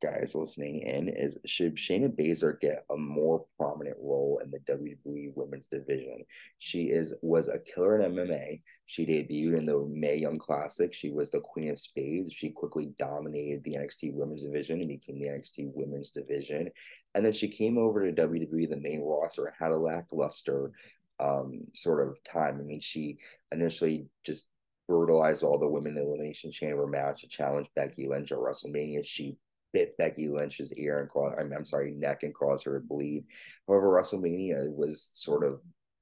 guys 0.00 0.34
listening 0.34 0.80
in 0.82 1.08
is 1.08 1.36
should 1.46 1.76
Shayna 1.76 2.08
Baszler 2.08 2.58
get 2.60 2.84
a 2.90 2.96
more 2.96 3.44
prominent 3.58 3.96
role 4.00 4.40
in 4.42 4.50
the 4.50 4.58
WWE 4.60 5.32
women's 5.34 5.68
division? 5.68 6.24
She 6.58 6.84
is 6.84 7.14
was 7.22 7.48
a 7.48 7.58
killer 7.58 7.98
in 7.98 8.12
MMA. 8.12 8.62
She 8.86 9.06
debuted 9.06 9.58
in 9.58 9.66
the 9.66 9.86
Mae 9.90 10.16
Young 10.16 10.38
Classic. 10.38 10.92
She 10.92 11.10
was 11.10 11.30
the 11.30 11.40
Queen 11.40 11.70
of 11.70 11.78
Spades. 11.78 12.32
She 12.32 12.50
quickly 12.50 12.92
dominated 12.98 13.64
the 13.64 13.74
NXT 13.74 14.14
women's 14.14 14.44
division 14.44 14.80
and 14.80 14.88
became 14.88 15.18
the 15.18 15.28
NXT 15.28 15.72
women's 15.74 16.10
division. 16.10 16.70
And 17.14 17.24
then 17.24 17.32
she 17.32 17.48
came 17.48 17.78
over 17.78 18.04
to 18.04 18.26
WWE, 18.26 18.68
the 18.68 18.76
main 18.76 19.02
roster, 19.02 19.46
and 19.46 19.54
had 19.58 19.72
a 19.72 19.76
lackluster 19.76 20.72
um, 21.20 21.62
sort 21.74 22.06
of 22.06 22.16
time. 22.24 22.58
I 22.60 22.64
mean, 22.64 22.80
she 22.80 23.18
initially 23.52 24.06
just 24.24 24.46
brutalized 24.88 25.42
all 25.42 25.58
the 25.58 25.66
women 25.66 25.90
in 25.90 25.94
the 25.96 26.02
elimination 26.02 26.50
chamber 26.50 26.86
match 26.86 27.22
to 27.22 27.28
challenge 27.28 27.70
Becky 27.74 28.06
Lynch 28.06 28.32
at 28.32 28.38
WrestleMania. 28.38 29.04
She 29.04 29.36
bit 29.74 29.98
Becky 29.98 30.28
Lynch's 30.28 30.72
ear 30.74 31.00
and 31.00 31.10
caused, 31.10 31.36
I'm, 31.38 31.52
I'm 31.52 31.64
sorry, 31.66 31.90
neck 31.90 32.22
and 32.22 32.34
caused 32.34 32.64
her 32.64 32.80
to 32.80 32.86
bleed. 32.86 33.24
However, 33.68 33.88
WrestleMania 33.88 34.74
was 34.74 35.10
sort 35.12 35.44
of 35.44 35.60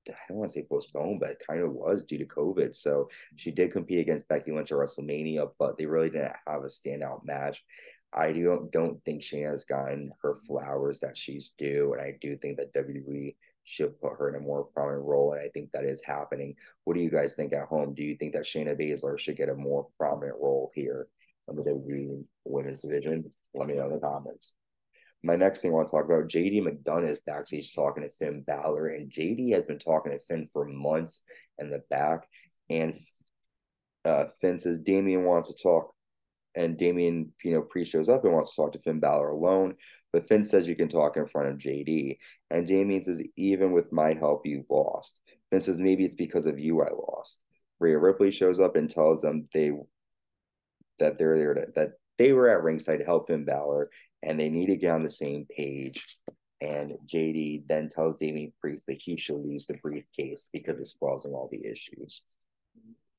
I 0.08 0.14
don't 0.28 0.38
want 0.38 0.50
to 0.50 0.54
say 0.54 0.66
postponed, 0.68 1.20
but 1.20 1.30
it 1.30 1.42
kind 1.46 1.62
of 1.62 1.72
was 1.72 2.02
due 2.02 2.18
to 2.18 2.24
COVID. 2.24 2.74
So 2.74 3.08
she 3.36 3.50
did 3.50 3.72
compete 3.72 4.00
against 4.00 4.28
Becky 4.28 4.50
Lynch 4.50 4.72
at 4.72 4.78
WrestleMania, 4.78 5.50
but 5.58 5.78
they 5.78 5.86
really 5.86 6.10
didn't 6.10 6.32
have 6.46 6.62
a 6.62 6.66
standout 6.66 7.24
match. 7.24 7.64
I 8.12 8.32
don't 8.32 8.70
don't 8.70 9.02
think 9.04 9.22
she 9.22 9.40
has 9.40 9.64
gotten 9.64 10.12
her 10.22 10.34
flowers 10.34 11.00
that 11.00 11.16
she's 11.16 11.54
due, 11.56 11.92
and 11.92 12.02
I 12.02 12.18
do 12.20 12.36
think 12.36 12.58
that 12.58 12.74
WWE 12.74 13.34
should 13.64 13.98
put 14.00 14.18
her 14.18 14.28
in 14.28 14.34
a 14.34 14.40
more 14.40 14.64
prominent 14.64 15.04
role, 15.04 15.32
and 15.32 15.40
I 15.40 15.48
think 15.48 15.70
that 15.72 15.84
is 15.84 16.02
happening. 16.04 16.56
What 16.84 16.96
do 16.96 17.02
you 17.02 17.10
guys 17.10 17.34
think 17.34 17.52
at 17.52 17.68
home? 17.68 17.94
Do 17.94 18.02
you 18.02 18.16
think 18.16 18.34
that 18.34 18.42
Shayna 18.42 18.78
Baszler 18.78 19.18
should 19.18 19.36
get 19.36 19.48
a 19.48 19.54
more 19.54 19.86
prominent 19.98 20.36
role 20.40 20.70
here 20.74 21.06
in 21.48 21.56
the 21.56 21.62
WWE 21.62 22.24
Women's 22.44 22.80
Division? 22.80 23.32
Let 23.54 23.68
me 23.68 23.74
know 23.74 23.86
in 23.86 23.92
the 23.92 23.98
comments. 23.98 24.54
My 25.22 25.36
next 25.36 25.60
thing 25.60 25.70
I 25.70 25.74
want 25.74 25.88
to 25.88 25.92
talk 25.92 26.04
about, 26.04 26.28
JD 26.28 26.62
McDonagh 26.62 27.10
is 27.10 27.20
backstage 27.20 27.74
talking 27.74 28.02
to 28.02 28.10
Finn 28.10 28.42
Balor, 28.42 28.88
and 28.88 29.10
JD 29.10 29.54
has 29.54 29.66
been 29.66 29.78
talking 29.78 30.12
to 30.12 30.18
Finn 30.18 30.48
for 30.52 30.64
months 30.64 31.22
in 31.58 31.70
the 31.70 31.82
back, 31.90 32.26
and 32.68 32.94
uh, 34.04 34.24
Finn 34.40 34.58
says 34.58 34.78
Damian 34.78 35.24
wants 35.24 35.48
to 35.52 35.62
talk, 35.62 35.94
and 36.56 36.76
Damian, 36.76 37.32
you 37.44 37.52
know, 37.52 37.62
pre 37.62 37.84
shows 37.84 38.08
up 38.08 38.24
and 38.24 38.32
wants 38.32 38.50
to 38.50 38.56
talk 38.56 38.72
to 38.72 38.80
Finn 38.80 38.98
Balor 38.98 39.28
alone, 39.28 39.76
but 40.12 40.26
Finn 40.26 40.44
says 40.44 40.66
you 40.66 40.74
can 40.74 40.88
talk 40.88 41.16
in 41.16 41.26
front 41.26 41.48
of 41.48 41.58
JD, 41.58 42.18
and 42.50 42.66
Damian 42.66 43.04
says 43.04 43.22
even 43.36 43.70
with 43.70 43.92
my 43.92 44.14
help, 44.14 44.44
you 44.44 44.64
lost. 44.68 45.20
Finn 45.50 45.60
says 45.60 45.78
maybe 45.78 46.04
it's 46.04 46.16
because 46.16 46.46
of 46.46 46.58
you 46.58 46.82
I 46.82 46.90
lost. 46.90 47.38
Rhea 47.78 47.98
Ripley 47.98 48.30
shows 48.30 48.58
up 48.58 48.74
and 48.74 48.90
tells 48.90 49.22
them 49.22 49.48
they 49.54 49.72
that 50.98 51.18
they're 51.18 51.36
there 51.36 51.54
to, 51.54 51.66
that 51.74 51.92
they 52.18 52.32
were 52.32 52.48
at 52.48 52.62
ringside 52.62 52.98
to 52.98 53.04
help 53.04 53.28
Finn 53.28 53.44
Balor 53.44 53.90
and 54.22 54.38
they 54.38 54.48
need 54.48 54.66
to 54.66 54.76
get 54.76 54.92
on 54.92 55.02
the 55.02 55.10
same 55.10 55.46
page. 55.46 56.18
And 56.60 56.92
JD 57.06 57.64
then 57.68 57.88
tells 57.88 58.16
Damian 58.16 58.52
Priest 58.60 58.84
that 58.86 59.00
he 59.02 59.16
should 59.16 59.36
lose 59.44 59.66
the 59.66 59.74
briefcase 59.74 60.48
because 60.52 60.78
it's 60.78 60.94
causing 60.98 61.32
all 61.32 61.48
the 61.50 61.66
issues. 61.66 62.22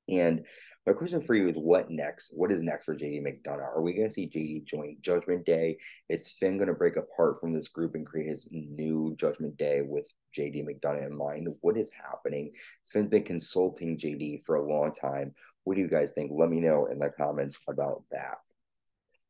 And 0.10 0.46
my 0.86 0.92
question 0.92 1.22
for 1.22 1.34
you 1.34 1.48
is 1.48 1.56
what 1.56 1.90
next? 1.90 2.34
What 2.36 2.52
is 2.52 2.62
next 2.62 2.86
for 2.86 2.96
JD 2.96 3.22
McDonagh? 3.22 3.76
Are 3.76 3.82
we 3.82 3.94
going 3.94 4.08
to 4.08 4.14
see 4.14 4.28
JD 4.28 4.66
join 4.66 4.98
Judgment 5.00 5.46
Day? 5.46 5.78
Is 6.10 6.32
Finn 6.32 6.58
going 6.58 6.68
to 6.68 6.74
break 6.74 6.98
apart 6.98 7.40
from 7.40 7.54
this 7.54 7.70
group 7.70 7.96
and 7.96 8.06
create 8.06 8.28
his 8.28 8.48
new 8.52 9.16
Judgment 9.18 9.56
Day 9.56 9.82
with 9.82 10.08
JD 10.38 10.66
McDonagh 10.66 11.08
in 11.08 11.18
mind? 11.18 11.48
What 11.62 11.78
is 11.78 11.90
happening? 11.92 12.52
Finn's 12.88 13.08
been 13.08 13.24
consulting 13.24 13.98
JD 13.98 14.46
for 14.46 14.56
a 14.56 14.68
long 14.70 14.92
time. 14.92 15.34
What 15.64 15.76
do 15.76 15.82
you 15.82 15.88
guys 15.88 16.12
think? 16.12 16.32
Let 16.34 16.50
me 16.50 16.60
know 16.60 16.88
in 16.88 17.00
the 17.00 17.10
comments 17.10 17.62
about 17.68 18.04
that. 18.12 18.40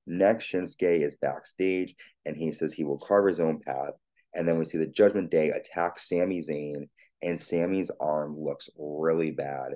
Next, 0.06 0.52
Shinsuke 0.52 1.06
is 1.06 1.16
backstage 1.16 1.96
and 2.26 2.36
he 2.36 2.52
says 2.52 2.74
he 2.74 2.84
will 2.84 3.00
carve 3.00 3.28
his 3.28 3.40
own 3.40 3.60
path. 3.60 3.94
And 4.34 4.48
then 4.48 4.58
we 4.58 4.66
see 4.66 4.78
the 4.78 4.88
Judgment 4.88 5.30
Day 5.30 5.50
attack 5.50 6.00
Sami 6.00 6.42
Zayn, 6.42 6.90
and 7.22 7.40
Sami's 7.40 7.92
arm 8.00 8.36
looks 8.38 8.70
really 8.78 9.32
bad. 9.32 9.74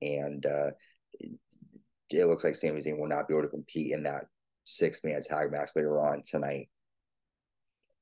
And 0.00 0.44
uh, 0.46 0.70
it 2.10 2.26
looks 2.26 2.44
like 2.44 2.54
Sami 2.54 2.80
Zayn 2.80 2.98
will 2.98 3.08
not 3.08 3.28
be 3.28 3.34
able 3.34 3.42
to 3.42 3.48
compete 3.48 3.92
in 3.92 4.04
that 4.04 4.24
six 4.64 5.02
man 5.04 5.20
tag 5.20 5.52
match 5.52 5.70
later 5.76 6.00
on 6.00 6.22
tonight. 6.24 6.68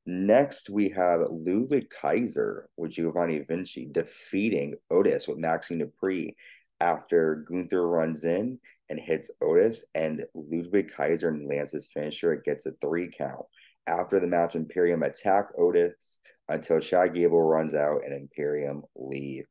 Next, 0.06 0.70
we 0.70 0.90
have 0.90 1.20
Ludwig 1.28 1.90
Kaiser 1.90 2.68
with 2.76 2.92
Giovanni 2.92 3.40
Vinci 3.40 3.88
defeating 3.90 4.76
Otis 4.88 5.26
with 5.26 5.38
Maxine 5.38 5.80
Dupri 5.80 6.34
after 6.80 7.44
Gunther 7.48 7.86
runs 7.86 8.24
in 8.24 8.58
and 8.88 9.00
hits 9.00 9.30
Otis, 9.42 9.84
and 9.94 10.24
Ludwig 10.34 10.92
Kaiser 10.92 11.36
lands 11.36 11.72
his 11.72 11.88
finisher. 11.92 12.36
Gets 12.44 12.66
a 12.66 12.72
three 12.80 13.10
count. 13.10 13.44
After 13.86 14.20
the 14.20 14.26
match, 14.26 14.54
Imperium 14.56 15.02
attack 15.02 15.48
Otis 15.58 16.18
until 16.48 16.80
Chad 16.80 17.14
Gable 17.14 17.42
runs 17.42 17.74
out 17.74 18.02
and 18.04 18.14
Imperium 18.14 18.82
leave. 18.94 19.46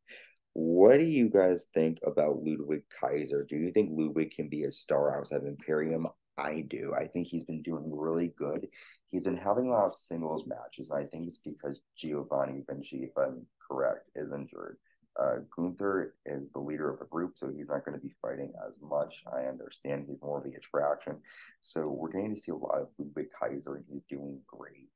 What 0.54 0.98
do 0.98 1.04
you 1.04 1.30
guys 1.30 1.68
think 1.74 2.00
about 2.06 2.44
Ludwig 2.44 2.84
Kaiser? 3.02 3.46
Do 3.48 3.58
you 3.58 3.72
think 3.72 3.90
Ludwig 3.92 4.32
can 4.32 4.48
be 4.48 4.64
a 4.64 4.72
star 4.72 5.18
outside 5.18 5.42
of 5.42 5.48
Imperium? 5.48 6.08
I 6.38 6.66
do. 6.68 6.94
I 6.98 7.08
think 7.08 7.28
he's 7.28 7.44
been 7.46 7.62
doing 7.62 7.90
really 7.94 8.34
good. 8.38 8.68
He's 9.10 9.24
been 9.24 9.38
having 9.38 9.68
a 9.68 9.72
lot 9.72 9.86
of 9.86 9.96
singles 9.96 10.46
matches. 10.48 10.90
and 10.90 11.00
I 11.00 11.06
think 11.06 11.28
it's 11.28 11.38
because 11.38 11.82
Giovanni 11.98 12.64
Vinci, 12.70 13.04
if 13.04 13.18
I'm 13.18 13.46
correct, 13.70 14.10
is 14.16 14.32
injured. 14.34 14.78
Uh, 15.22 15.38
Gunther 15.56 16.16
is 16.26 16.52
the 16.52 16.60
leader 16.60 16.90
of 16.92 17.00
the 17.00 17.06
group, 17.06 17.34
so 17.36 17.50
he's 17.50 17.70
not 17.70 17.86
going 17.86 17.98
to 17.98 18.06
be 18.06 18.14
fighting 18.22 18.52
as 18.68 18.74
much. 18.82 19.24
I 19.32 19.46
understand 19.46 20.06
he's 20.08 20.22
more 20.22 20.40
of 20.40 20.44
the 20.44 20.58
attraction. 20.58 21.18
So 21.62 21.88
we're 21.88 22.12
going 22.12 22.34
to 22.34 22.40
see 22.40 22.52
a 22.52 22.56
lot 22.56 22.82
of 22.82 22.90
Ludwig 22.98 23.28
Kaiser, 23.40 23.76
and 23.76 23.86
he's 23.90 24.04
doing 24.10 24.40
great. 24.46 24.90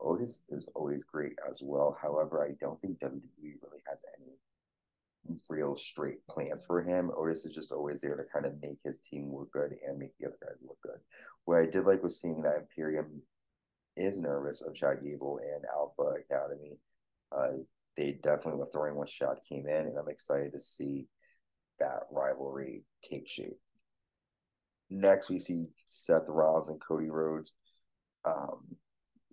Otis 0.00 0.40
is 0.50 0.68
always 0.74 1.02
great 1.04 1.32
as 1.50 1.60
well. 1.62 1.96
However, 2.00 2.44
I 2.44 2.54
don't 2.60 2.80
think 2.80 2.98
WWE 2.98 3.22
really 3.42 3.82
has 3.88 4.04
any 4.18 4.34
real 5.48 5.76
straight 5.76 6.26
plans 6.28 6.64
for 6.64 6.82
him. 6.82 7.10
Otis 7.16 7.44
is 7.44 7.54
just 7.54 7.72
always 7.72 8.00
there 8.00 8.16
to 8.16 8.24
kind 8.32 8.46
of 8.46 8.60
make 8.60 8.78
his 8.84 9.00
team 9.00 9.32
look 9.32 9.50
good 9.52 9.74
and 9.86 9.98
make 9.98 10.16
the 10.18 10.26
other 10.26 10.38
guys 10.42 10.58
look 10.66 10.78
good. 10.82 10.98
What 11.46 11.58
I 11.58 11.66
did 11.66 11.84
like 11.84 12.02
was 12.02 12.20
seeing 12.20 12.42
that 12.42 12.56
Imperium 12.56 13.22
is 13.96 14.20
nervous 14.20 14.62
of 14.62 14.74
Chad 14.74 14.98
Gable 15.02 15.38
and 15.38 15.64
Alpha 15.72 16.14
Academy. 16.20 16.78
Uh, 17.32 17.62
they 17.96 18.18
definitely 18.22 18.60
left 18.60 18.72
the 18.72 18.80
ring 18.80 18.96
once 18.96 19.12
Chad 19.12 19.38
came 19.48 19.66
in, 19.68 19.86
and 19.86 19.98
I'm 19.98 20.08
excited 20.08 20.52
to 20.52 20.58
see 20.58 21.06
that 21.80 22.04
rivalry 22.10 22.84
take 23.02 23.28
shape. 23.28 23.58
Next, 24.90 25.30
we 25.30 25.38
see 25.38 25.68
Seth 25.86 26.28
Rollins 26.28 26.68
and 26.68 26.80
Cody 26.80 27.08
Rhodes 27.10 27.52
um, 28.24 28.76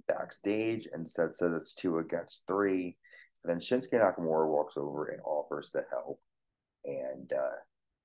backstage, 0.07 0.87
and 0.91 1.07
Seth 1.07 1.35
says 1.35 1.53
it's 1.53 1.75
two 1.75 1.97
against 1.97 2.43
three. 2.47 2.97
And 3.43 3.51
then 3.51 3.59
Shinsuke 3.59 3.93
Nakamura 3.93 4.47
walks 4.47 4.77
over 4.77 5.07
and 5.07 5.21
offers 5.25 5.71
to 5.71 5.83
help, 5.89 6.19
and 6.85 7.31
uh, 7.33 7.57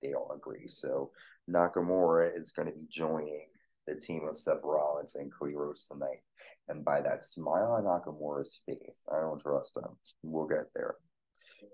they 0.03 0.15
all 0.15 0.33
agree. 0.35 0.67
So 0.67 1.11
Nakamura 1.51 2.37
is 2.37 2.53
going 2.53 2.69
to 2.69 2.75
be 2.75 2.87
joining 2.89 3.47
the 3.87 3.95
team 3.95 4.27
of 4.29 4.39
Seth 4.39 4.61
Rollins 4.65 5.15
and 5.17 5.33
Cody 5.33 5.55
Rhodes 5.55 5.87
tonight. 5.87 6.23
And 6.69 6.85
by 6.85 7.01
that 7.01 7.25
smile 7.25 7.73
on 7.73 7.85
Nakamura's 7.85 8.61
face, 8.67 9.03
I 9.13 9.21
don't 9.21 9.41
trust 9.41 9.77
him. 9.77 9.97
We'll 10.23 10.47
get 10.47 10.67
there. 10.75 10.97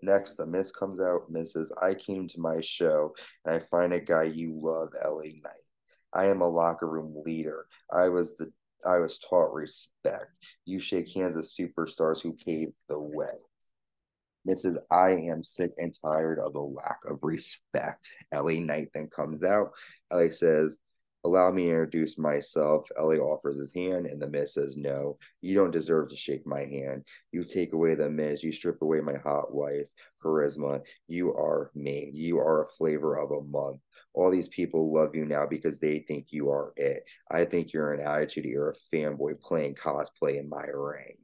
Next, 0.02 0.34
the 0.34 0.46
Miz 0.46 0.70
comes 0.70 1.00
out. 1.00 1.30
Miz 1.30 1.52
says, 1.52 1.72
I 1.80 1.94
came 1.94 2.28
to 2.28 2.40
my 2.40 2.60
show 2.60 3.14
and 3.44 3.54
I 3.54 3.60
find 3.60 3.92
a 3.92 4.00
guy 4.00 4.24
you 4.24 4.52
love, 4.54 4.90
LA 5.04 5.32
Knight. 5.42 5.68
I 6.12 6.26
am 6.26 6.42
a 6.42 6.48
locker 6.48 6.88
room 6.88 7.14
leader. 7.24 7.66
I 7.90 8.08
was 8.08 8.36
the 8.36 8.52
I 8.84 8.98
was 8.98 9.18
taught 9.18 9.52
respect. 9.52 10.32
You 10.64 10.80
shake 10.80 11.12
hands 11.14 11.36
of 11.36 11.44
superstars 11.44 12.20
who 12.20 12.32
paved 12.32 12.72
the 12.88 12.98
way. 12.98 13.38
Mrs. 14.46 14.76
I 14.90 15.10
am 15.10 15.44
sick 15.44 15.70
and 15.78 15.94
tired 16.02 16.40
of 16.40 16.52
the 16.52 16.60
lack 16.60 16.98
of 17.06 17.20
respect. 17.22 18.08
LA 18.34 18.54
Knight 18.54 18.88
then 18.92 19.08
comes 19.14 19.44
out. 19.44 19.70
LA 20.12 20.30
says, 20.30 20.78
Allow 21.24 21.52
me 21.52 21.64
to 21.64 21.70
introduce 21.70 22.18
myself. 22.18 22.88
LA 22.98 23.14
offers 23.14 23.58
his 23.58 23.72
hand, 23.72 24.06
and 24.06 24.20
the 24.20 24.26
Miz 24.26 24.54
says, 24.54 24.76
No, 24.76 25.18
you 25.40 25.54
don't 25.54 25.70
deserve 25.70 26.08
to 26.08 26.16
shake 26.16 26.46
my 26.46 26.64
hand. 26.64 27.04
You 27.30 27.44
take 27.44 27.72
away 27.72 27.94
the 27.94 28.10
Miz, 28.10 28.42
you 28.42 28.50
strip 28.50 28.82
away 28.82 29.00
my 29.00 29.16
hot 29.16 29.54
wife, 29.54 29.86
charisma. 30.22 30.82
You 31.06 31.32
are 31.34 31.70
me. 31.74 32.10
You 32.12 32.38
are 32.38 32.64
a 32.64 32.68
flavor 32.68 33.16
of 33.18 33.30
a 33.30 33.42
month. 33.42 33.80
All 34.14 34.30
these 34.30 34.48
people 34.48 34.92
love 34.92 35.14
you 35.14 35.24
now 35.24 35.46
because 35.46 35.78
they 35.78 36.00
think 36.00 36.26
you 36.30 36.50
are 36.50 36.72
it. 36.76 37.04
I 37.30 37.44
think 37.44 37.72
you're 37.72 37.92
an 37.92 38.04
attitude, 38.06 38.44
you're 38.44 38.70
a 38.70 38.94
fanboy 38.94 39.40
playing 39.40 39.76
cosplay 39.76 40.38
in 40.38 40.48
my 40.48 40.64
ring 40.64 41.16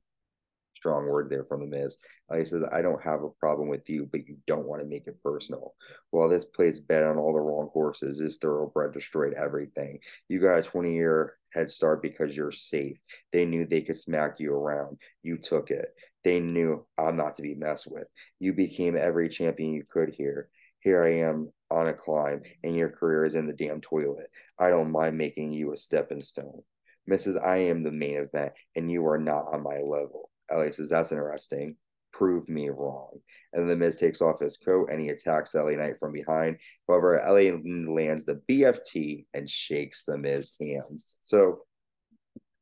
strong 0.78 1.06
word 1.06 1.28
there 1.28 1.44
from 1.44 1.60
the 1.60 1.66
Miz. 1.66 1.98
Uh, 2.30 2.36
he 2.36 2.44
says, 2.44 2.62
I 2.72 2.82
don't 2.82 3.02
have 3.02 3.22
a 3.22 3.30
problem 3.30 3.68
with 3.68 3.88
you, 3.88 4.08
but 4.10 4.26
you 4.26 4.36
don't 4.46 4.66
want 4.66 4.80
to 4.80 4.88
make 4.88 5.06
it 5.06 5.22
personal. 5.22 5.74
Well, 6.12 6.28
this 6.28 6.44
plays 6.44 6.80
bet 6.80 7.02
on 7.02 7.18
all 7.18 7.32
the 7.32 7.40
wrong 7.40 7.70
horses. 7.72 8.18
This 8.18 8.36
thoroughbred 8.36 8.92
destroyed 8.92 9.34
everything. 9.34 9.98
You 10.28 10.40
got 10.40 10.58
a 10.58 10.62
20 10.62 10.94
year 10.94 11.34
head 11.52 11.70
start 11.70 12.02
because 12.02 12.36
you're 12.36 12.52
safe. 12.52 12.98
They 13.32 13.44
knew 13.44 13.66
they 13.66 13.82
could 13.82 13.96
smack 13.96 14.38
you 14.38 14.52
around. 14.52 14.98
You 15.22 15.38
took 15.38 15.70
it. 15.70 15.88
They 16.24 16.40
knew 16.40 16.86
I'm 16.98 17.16
not 17.16 17.36
to 17.36 17.42
be 17.42 17.54
messed 17.54 17.90
with. 17.90 18.06
You 18.38 18.52
became 18.52 18.96
every 18.96 19.28
champion 19.28 19.72
you 19.72 19.84
could 19.90 20.14
here. 20.16 20.48
Here 20.80 21.02
I 21.02 21.28
am 21.28 21.52
on 21.70 21.88
a 21.88 21.94
climb, 21.94 22.42
and 22.62 22.76
your 22.76 22.90
career 22.90 23.24
is 23.24 23.34
in 23.34 23.46
the 23.46 23.52
damn 23.52 23.80
toilet. 23.80 24.30
I 24.58 24.70
don't 24.70 24.92
mind 24.92 25.18
making 25.18 25.52
you 25.52 25.72
a 25.72 25.76
stepping 25.76 26.20
stone. 26.20 26.62
Mrs. 27.08 27.42
I 27.42 27.56
am 27.56 27.82
the 27.82 27.90
main 27.90 28.16
event, 28.18 28.52
and 28.76 28.90
you 28.90 29.06
are 29.06 29.18
not 29.18 29.52
on 29.52 29.62
my 29.62 29.78
level. 29.78 30.27
LA 30.52 30.70
says, 30.70 30.88
That's 30.88 31.12
interesting. 31.12 31.76
Prove 32.12 32.48
me 32.48 32.68
wrong. 32.68 33.18
And 33.52 33.68
the 33.68 33.76
Miz 33.76 33.98
takes 33.98 34.20
off 34.20 34.40
his 34.40 34.56
coat 34.56 34.88
and 34.90 35.00
he 35.00 35.08
attacks 35.08 35.54
LA 35.54 35.72
Knight 35.72 35.98
from 36.00 36.12
behind. 36.12 36.58
However, 36.88 37.20
LA 37.24 37.56
lands 37.92 38.24
the 38.24 38.40
BFT 38.48 39.26
and 39.34 39.48
shakes 39.48 40.04
the 40.04 40.18
Miz 40.18 40.52
hands. 40.60 41.16
So 41.22 41.60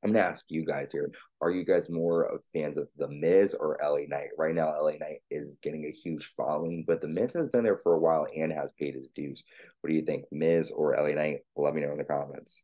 I'm 0.07 0.13
gonna 0.13 0.25
ask 0.25 0.51
you 0.51 0.65
guys 0.65 0.93
here: 0.93 1.11
Are 1.41 1.51
you 1.51 1.65
guys 1.65 1.91
more 1.91 2.25
of 2.25 2.41
fans 2.53 2.77
of 2.77 2.89
the 2.97 3.09
Miz 3.09 3.55
or 3.55 3.79
LA 3.83 4.07
Knight? 4.09 4.29
Right 4.39 4.55
now, 4.55 4.73
LA 4.79 4.93
Knight 4.93 5.23
is 5.31 5.57
getting 5.63 5.87
a 5.87 5.91
huge 5.91 6.27
following, 6.37 6.85
but 6.87 7.01
the 7.01 7.09
Miz 7.09 7.33
has 7.33 7.49
been 7.49 7.65
there 7.65 7.81
for 7.83 7.95
a 7.95 7.99
while 7.99 8.27
and 8.37 8.53
has 8.53 8.73
paid 8.79 8.95
his 8.95 9.09
dues. 9.09 9.43
What 9.81 9.91
do 9.91 9.97
you 9.97 10.03
think, 10.03 10.27
Miz 10.31 10.71
or 10.71 10.95
LA 10.95 11.15
Knight? 11.15 11.41
Let 11.57 11.75
me 11.75 11.81
know 11.81 11.91
in 11.91 11.99
the 11.99 12.05
comments. 12.05 12.63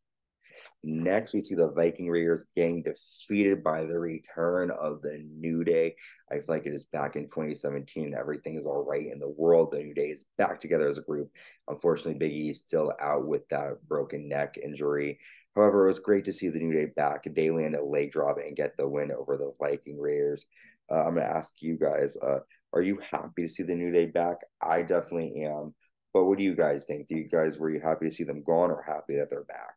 Next, 0.83 1.33
we 1.33 1.41
see 1.41 1.55
the 1.55 1.71
Viking 1.71 2.09
Raiders 2.09 2.45
getting 2.57 2.83
defeated 2.83 3.63
by 3.63 3.85
the 3.85 3.99
return 3.99 4.71
of 4.71 5.03
the 5.03 5.25
New 5.39 5.65
Day. 5.65 5.97
I 6.31 6.37
feel 6.37 6.45
like 6.49 6.67
it 6.67 6.75
is 6.75 6.85
back 6.85 7.17
in 7.17 7.25
2017 7.25 8.07
and 8.07 8.15
everything 8.15 8.57
is 8.57 8.67
all 8.67 8.85
right 8.85 9.07
in 9.13 9.19
the 9.19 9.29
world. 9.29 9.73
The 9.73 9.79
New 9.79 9.95
Day 9.95 10.11
is 10.11 10.25
back 10.39 10.61
together 10.61 10.89
as 10.89 10.99
a 10.99 11.03
group. 11.03 11.31
Unfortunately, 11.69 12.15
Big 12.15 12.33
E 12.33 12.51
is 12.51 12.61
still 12.61 12.93
out 13.01 13.27
with 13.27 13.49
that 13.49 13.87
broken 13.89 14.29
neck 14.29 14.59
injury. 14.63 15.19
However, 15.55 15.85
it 15.85 15.89
was 15.89 15.99
great 15.99 16.25
to 16.27 16.33
see 16.33 16.49
the 16.49 16.59
New 16.59 16.73
Day 16.73 16.87
back. 16.97 17.25
They 17.25 17.51
land 17.51 17.77
a 17.77 17.85
leg 17.85 18.13
drop 18.13 18.39
and 18.39 18.57
get 18.57 18.77
the 18.77 18.89
win 18.89 19.13
over 19.13 19.37
the 19.37 19.53
Viking 19.61 20.01
Raiders. 20.01 20.47
Uh, 20.91 21.05
I'm 21.05 21.15
going 21.15 21.27
to 21.27 21.37
ask 21.37 21.63
you 21.63 21.79
guys 21.79 22.17
uh, 22.17 22.41
are 22.75 22.83
you 22.83 22.99
happy 23.11 23.43
to 23.43 23.49
see 23.49 23.63
the 23.63 23.75
New 23.75 23.93
Day 23.93 24.07
back? 24.07 24.39
I 24.63 24.83
definitely 24.83 25.45
am. 25.45 25.75
But 26.15 26.25
what 26.25 26.39
do 26.39 26.45
you 26.45 26.55
guys 26.55 26.85
think? 26.85 27.07
Do 27.07 27.17
you 27.17 27.29
guys 27.29 27.59
were 27.59 27.71
you 27.71 27.81
happy 27.81 28.07
to 28.07 28.15
see 28.15 28.25
them 28.25 28.43
gone 28.43 28.71
or 28.71 28.83
happy 28.83 29.17
that 29.17 29.31
they're 29.31 29.45
back? 29.45 29.75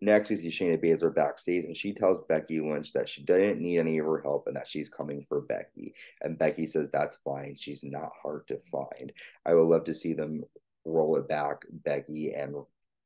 Next, 0.00 0.28
we 0.28 0.36
see 0.36 0.48
Shayna 0.48 0.82
Baszler 0.82 1.14
backstage, 1.14 1.64
and 1.64 1.76
she 1.76 1.92
tells 1.92 2.18
Becky 2.28 2.60
Lynch 2.60 2.92
that 2.92 3.08
she 3.08 3.22
didn't 3.22 3.60
need 3.60 3.78
any 3.78 3.98
of 3.98 4.06
her 4.06 4.20
help 4.20 4.46
and 4.46 4.56
that 4.56 4.68
she's 4.68 4.90
coming 4.90 5.24
for 5.26 5.40
Becky. 5.40 5.94
And 6.20 6.38
Becky 6.38 6.66
says 6.66 6.90
that's 6.90 7.16
fine. 7.24 7.54
She's 7.56 7.82
not 7.82 8.10
hard 8.22 8.46
to 8.48 8.58
find. 8.70 9.12
I 9.46 9.54
would 9.54 9.66
love 9.66 9.84
to 9.84 9.94
see 9.94 10.12
them 10.12 10.44
roll 10.84 11.16
it 11.16 11.28
back, 11.28 11.64
Becky 11.70 12.34
and 12.34 12.54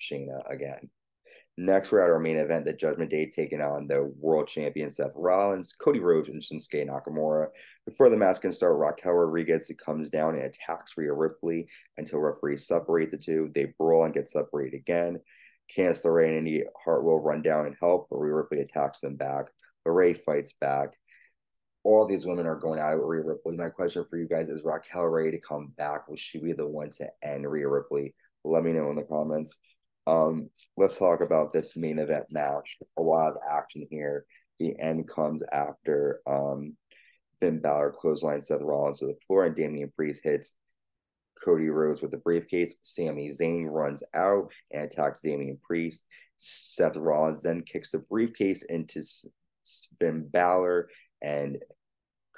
Shayna 0.01 0.43
again. 0.51 0.91
Next, 1.57 1.93
we're 1.93 2.01
at 2.01 2.11
our 2.11 2.19
main 2.19 2.39
event, 2.39 2.65
the 2.65 2.73
Judgment 2.73 3.11
Day, 3.11 3.27
taking 3.27 3.61
on 3.61 3.87
the 3.87 4.11
world 4.19 4.49
champion 4.49 4.89
Seth 4.89 5.13
Rollins, 5.15 5.75
Cody 5.75 6.01
Rhodes, 6.01 6.29
and 6.31 6.41
Shinsuke 6.41 6.89
Nakamura. 6.89 7.49
Before 7.87 8.09
the 8.09 8.17
match 8.17 8.41
can 8.41 8.51
start, 8.51 8.79
Raquel 8.79 9.13
Rodriguez 9.13 9.71
comes 9.85 10.09
down 10.09 10.37
and 10.37 10.45
attacks 10.45 10.97
Rhea 10.97 11.13
Ripley 11.13 11.69
until 11.99 12.21
referees 12.21 12.67
separate 12.67 13.11
the 13.11 13.19
two. 13.19 13.51
They 13.55 13.75
brawl 13.79 14.05
and 14.05 14.15
get 14.15 14.31
separated 14.31 14.75
again. 14.75 15.21
Candice 15.77 16.05
LeRae 16.05 16.29
and 16.29 16.39
Indi 16.39 16.65
Hartwell 16.85 17.21
run 17.21 17.43
down 17.43 17.67
and 17.67 17.77
help, 17.79 18.09
but 18.11 18.19
Rhea 18.19 18.35
Ripley 18.35 18.61
attacks 18.61 19.01
them 19.01 19.17
back. 19.17 19.47
LeRae 19.87 20.17
fights 20.17 20.53
back. 20.61 20.91
All 21.83 22.07
these 22.07 22.27
women 22.27 22.47
are 22.47 22.57
going 22.57 22.79
out 22.79 22.99
with 22.99 23.07
Rhea 23.07 23.25
Ripley. 23.25 23.57
My 23.57 23.71
question 23.71 24.05
for 24.09 24.19
you 24.19 24.29
guys 24.29 24.49
is 24.49 24.63
Raquel 24.65 25.07
ready 25.07 25.31
to 25.31 25.41
come 25.41 25.73
back? 25.79 26.09
Will 26.09 26.17
she 26.17 26.39
be 26.39 26.53
the 26.53 26.67
one 26.67 26.91
to 26.91 27.09
end 27.23 27.51
Rhea 27.51 27.69
Ripley? 27.69 28.15
Let 28.45 28.65
me 28.65 28.73
know 28.73 28.91
in 28.91 28.97
the 28.97 29.05
comments. 29.05 29.59
Um, 30.07 30.51
let's 30.77 30.99
talk 30.99 31.21
about 31.21 31.53
this 31.53 31.77
main 31.77 31.99
event 31.99 32.27
match. 32.31 32.77
A 32.99 33.03
lot 33.03 33.31
of 33.31 33.37
action 33.49 33.87
here. 33.91 34.27
The 34.59 34.79
end 34.79 35.09
comes 35.09 35.43
after 35.53 36.21
um, 36.27 36.77
Finn 37.41 37.61
Balor 37.61 37.93
clothesline 37.93 38.41
Seth 38.43 38.61
Rollins 38.61 39.01
to 39.01 39.07
the 39.07 39.17
floor, 39.27 39.47
and 39.47 39.57
Damian 39.57 39.93
Priest 39.97 40.21
hits 40.23 40.57
Cody 41.45 41.69
Rhodes 41.69 42.03
with 42.03 42.11
the 42.11 42.19
briefcase. 42.19 42.77
Sami 42.83 43.31
Zayn 43.31 43.67
runs 43.69 44.03
out 44.15 44.53
and 44.71 44.85
attacks 44.85 45.21
Damian 45.21 45.59
Priest. 45.63 46.05
Seth 46.37 46.97
Rollins 46.97 47.43
then 47.43 47.63
kicks 47.63 47.91
the 47.91 47.99
briefcase 47.99 48.63
into 48.63 49.03
Finn 49.99 50.27
Balor, 50.29 50.89
and 51.23 51.59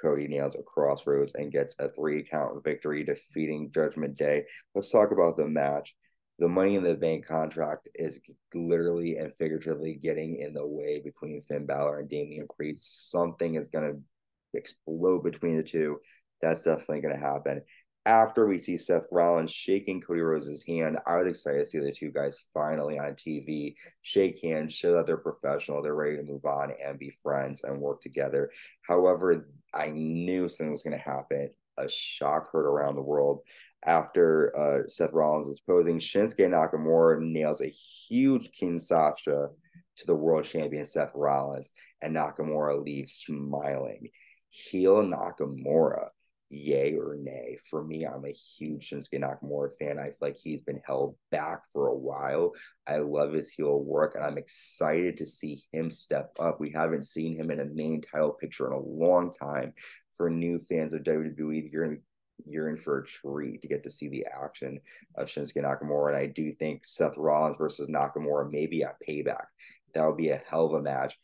Cody 0.01 0.27
nails 0.27 0.55
a 0.55 0.63
crossroads 0.63 1.33
and 1.35 1.51
gets 1.51 1.75
a 1.79 1.89
three 1.89 2.23
count 2.23 2.63
victory, 2.63 3.03
defeating 3.03 3.71
Judgment 3.73 4.17
Day. 4.17 4.43
Let's 4.75 4.91
talk 4.91 5.11
about 5.11 5.37
the 5.37 5.47
match 5.47 5.95
the 6.39 6.47
money 6.47 6.75
in 6.75 6.83
the 6.83 6.95
bank 6.95 7.25
contract 7.25 7.87
is 7.95 8.19
literally 8.53 9.17
and 9.17 9.35
figuratively 9.35 9.93
getting 9.93 10.37
in 10.37 10.53
the 10.53 10.65
way 10.65 10.99
between 10.99 11.41
Finn 11.41 11.65
Balor 11.65 11.99
and 11.99 12.09
Damian 12.09 12.47
Priest. 12.55 13.11
Something 13.11 13.55
is 13.55 13.69
going 13.69 13.93
to 13.93 14.57
explode 14.57 15.23
between 15.23 15.57
the 15.57 15.63
two. 15.63 15.99
That's 16.41 16.63
definitely 16.63 17.01
going 17.01 17.15
to 17.15 17.25
happen. 17.25 17.61
After 18.05 18.45
we 18.45 18.57
see 18.57 18.75
Seth 18.75 19.07
Rollins 19.11 19.51
shaking 19.51 20.01
Cody 20.01 20.19
Rhodes' 20.19 20.63
hand, 20.67 20.97
I 21.07 21.15
was 21.15 21.27
excited 21.27 21.59
to 21.59 21.65
see 21.65 21.79
the 21.79 21.91
two 21.91 22.11
guys 22.11 22.43
finally 22.53 22.99
on 22.99 23.13
TV 23.13 23.75
shake 24.01 24.41
hands, 24.43 24.73
show 24.73 24.91
that 24.93 25.05
they're 25.05 25.15
professional, 25.15 25.81
they're 25.81 25.95
ready 25.95 26.17
to 26.17 26.23
move 26.23 26.43
on 26.43 26.73
and 26.83 26.99
be 26.99 27.17
friends 27.23 27.63
and 27.63 27.79
work 27.79 28.01
together. 28.01 28.51
However, 28.81 29.47
I 29.73 29.91
knew 29.91 30.49
something 30.49 30.71
was 30.71 30.83
going 30.83 30.97
to 30.97 31.03
happen. 31.03 31.49
A 31.77 31.87
shock 31.87 32.51
heard 32.51 32.65
around 32.65 32.95
the 32.95 33.01
world 33.01 33.39
after 33.85 34.53
uh, 34.55 34.87
Seth 34.87 35.13
Rollins 35.13 35.47
is 35.47 35.61
posing. 35.61 35.99
Shinsuke 35.99 36.39
Nakamura 36.39 37.21
nails 37.21 37.61
a 37.61 37.67
huge 37.67 38.49
Kinshasa 38.51 39.49
to 39.95 40.05
the 40.05 40.15
world 40.15 40.43
champion 40.43 40.85
Seth 40.85 41.11
Rollins, 41.15 41.71
and 42.01 42.15
Nakamura 42.15 42.83
leaves 42.83 43.13
smiling. 43.13 44.09
Heel 44.49 45.03
Nakamura, 45.03 46.09
yay 46.53 46.93
or 46.93 47.17
nay? 47.19 47.57
For 47.69 47.83
me, 47.83 48.05
I'm 48.05 48.25
a 48.25 48.31
huge 48.31 48.89
Shinsuke 48.89 49.21
Nakamura 49.21 49.69
fan. 49.79 49.99
I 49.99 50.05
feel 50.05 50.15
like 50.21 50.37
he's 50.37 50.61
been 50.61 50.81
held 50.85 51.15
back 51.31 51.61
for 51.71 51.87
a 51.87 51.95
while. 51.95 52.51
I 52.87 52.97
love 52.97 53.33
his 53.33 53.49
heel 53.49 53.79
work, 53.79 54.15
and 54.15 54.23
I'm 54.23 54.37
excited 54.37 55.17
to 55.17 55.25
see 55.25 55.63
him 55.71 55.91
step 55.91 56.31
up. 56.39 56.59
We 56.59 56.71
haven't 56.71 57.05
seen 57.05 57.35
him 57.35 57.51
in 57.51 57.59
a 57.59 57.65
main 57.65 58.01
title 58.01 58.31
picture 58.31 58.67
in 58.67 58.73
a 58.73 58.79
long 58.79 59.31
time. 59.31 59.73
For 60.15 60.29
new 60.29 60.59
fans 60.69 60.93
of 60.93 61.01
WWE, 61.01 61.71
you're 61.71 61.95
to 61.95 62.01
you're 62.45 62.69
in 62.69 62.77
for 62.77 62.99
a 62.99 63.05
treat 63.05 63.61
to 63.61 63.67
get 63.67 63.83
to 63.83 63.89
see 63.89 64.09
the 64.09 64.25
action 64.25 64.79
of 65.15 65.27
Shinsuke 65.27 65.63
Nakamura. 65.63 66.09
And 66.09 66.17
I 66.17 66.27
do 66.27 66.53
think 66.53 66.85
Seth 66.85 67.17
Rollins 67.17 67.57
versus 67.57 67.87
Nakamura 67.87 68.51
maybe 68.51 68.81
a 68.81 68.95
payback. 69.07 69.45
That 69.93 70.05
would 70.05 70.17
be 70.17 70.29
a 70.29 70.41
hell 70.49 70.65
of 70.65 70.73
a 70.73 70.81
match. 70.81 71.17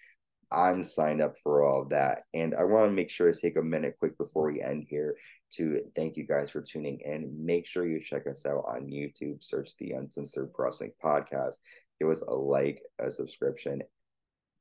I'm 0.51 0.83
signed 0.83 1.21
up 1.21 1.35
for 1.43 1.63
all 1.63 1.83
of 1.83 1.89
that. 1.89 2.23
And 2.33 2.55
I 2.55 2.63
want 2.63 2.89
to 2.89 2.95
make 2.95 3.09
sure 3.09 3.31
to 3.31 3.39
take 3.39 3.57
a 3.57 3.61
minute 3.61 3.95
quick 3.99 4.17
before 4.17 4.51
we 4.51 4.61
end 4.61 4.85
here 4.89 5.15
to 5.51 5.79
thank 5.95 6.17
you 6.17 6.25
guys 6.25 6.49
for 6.49 6.61
tuning 6.61 6.99
in. 7.05 7.33
Make 7.43 7.67
sure 7.67 7.87
you 7.87 8.01
check 8.01 8.25
us 8.27 8.45
out 8.45 8.65
on 8.67 8.87
YouTube, 8.87 9.43
search 9.43 9.77
the 9.77 9.91
Uncensored 9.91 10.51
Wrestling 10.57 10.91
Podcast. 11.03 11.55
Give 11.99 12.09
us 12.09 12.21
a 12.21 12.33
like, 12.33 12.81
a 12.99 13.11
subscription, 13.11 13.81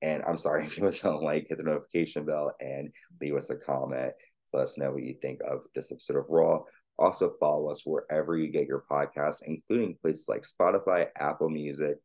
and 0.02 0.22
I'm 0.26 0.38
sorry, 0.38 0.68
give 0.74 0.84
us 0.84 1.02
a 1.04 1.10
like, 1.10 1.46
hit 1.48 1.58
the 1.58 1.64
notification 1.64 2.24
bell, 2.24 2.52
and 2.60 2.90
leave 3.20 3.34
us 3.34 3.50
a 3.50 3.56
comment. 3.56 4.12
Let 4.52 4.62
us 4.64 4.78
know 4.78 4.92
what 4.92 5.02
you 5.02 5.14
think 5.20 5.40
of 5.48 5.60
this 5.74 5.92
episode 5.92 6.16
of 6.16 6.26
Raw. 6.28 6.60
Also, 6.98 7.34
follow 7.38 7.70
us 7.70 7.82
wherever 7.84 8.36
you 8.36 8.50
get 8.50 8.66
your 8.66 8.84
podcasts, 8.90 9.42
including 9.44 9.96
places 10.00 10.28
like 10.28 10.42
Spotify, 10.42 11.08
Apple 11.16 11.50
Music. 11.50 11.96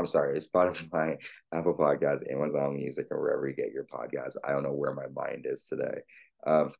I'm 0.00 0.06
sorry, 0.06 0.34
it's 0.34 0.48
Spotify, 0.48 1.22
Apple 1.52 1.74
Podcasts, 1.74 2.28
Amazon 2.32 2.76
Music, 2.76 3.08
or 3.10 3.20
wherever 3.20 3.46
you 3.46 3.54
get 3.54 3.70
your 3.70 3.84
podcasts. 3.84 4.36
I 4.42 4.50
don't 4.50 4.62
know 4.62 4.72
where 4.72 4.94
my 4.94 5.08
mind 5.14 5.44
is 5.46 5.66
today. 5.66 6.00
Um, 6.46 6.70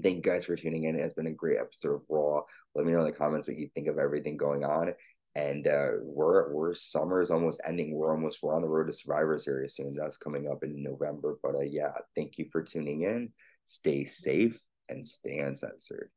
thank 0.00 0.16
you 0.16 0.22
guys 0.22 0.44
for 0.44 0.54
tuning 0.54 0.84
in. 0.84 0.94
It's 0.94 1.14
been 1.14 1.26
a 1.26 1.32
great 1.32 1.58
episode 1.58 1.94
of 1.94 2.02
Raw. 2.08 2.42
Let 2.76 2.86
me 2.86 2.92
know 2.92 3.00
in 3.00 3.06
the 3.06 3.12
comments 3.12 3.48
what 3.48 3.56
you 3.56 3.68
think 3.74 3.88
of 3.88 3.98
everything 3.98 4.36
going 4.36 4.64
on. 4.64 4.94
And 5.34 5.66
uh, 5.66 5.88
we're 6.02 6.52
we're 6.52 6.72
summer 6.74 7.20
is 7.20 7.32
almost 7.32 7.60
ending. 7.66 7.94
We're 7.94 8.12
almost 8.12 8.38
we're 8.42 8.54
on 8.54 8.62
the 8.62 8.68
road 8.68 8.86
to 8.86 8.92
Survivor 8.92 9.38
Series 9.38 9.74
soon. 9.74 9.94
That's 9.94 10.16
coming 10.16 10.48
up 10.48 10.62
in 10.62 10.82
November. 10.82 11.38
But 11.42 11.56
uh, 11.56 11.62
yeah, 11.62 11.92
thank 12.14 12.38
you 12.38 12.46
for 12.52 12.62
tuning 12.62 13.02
in. 13.02 13.32
Stay 13.64 14.04
safe 14.04 14.60
and 14.88 15.04
stay 15.04 15.38
uncensored. 15.38 16.10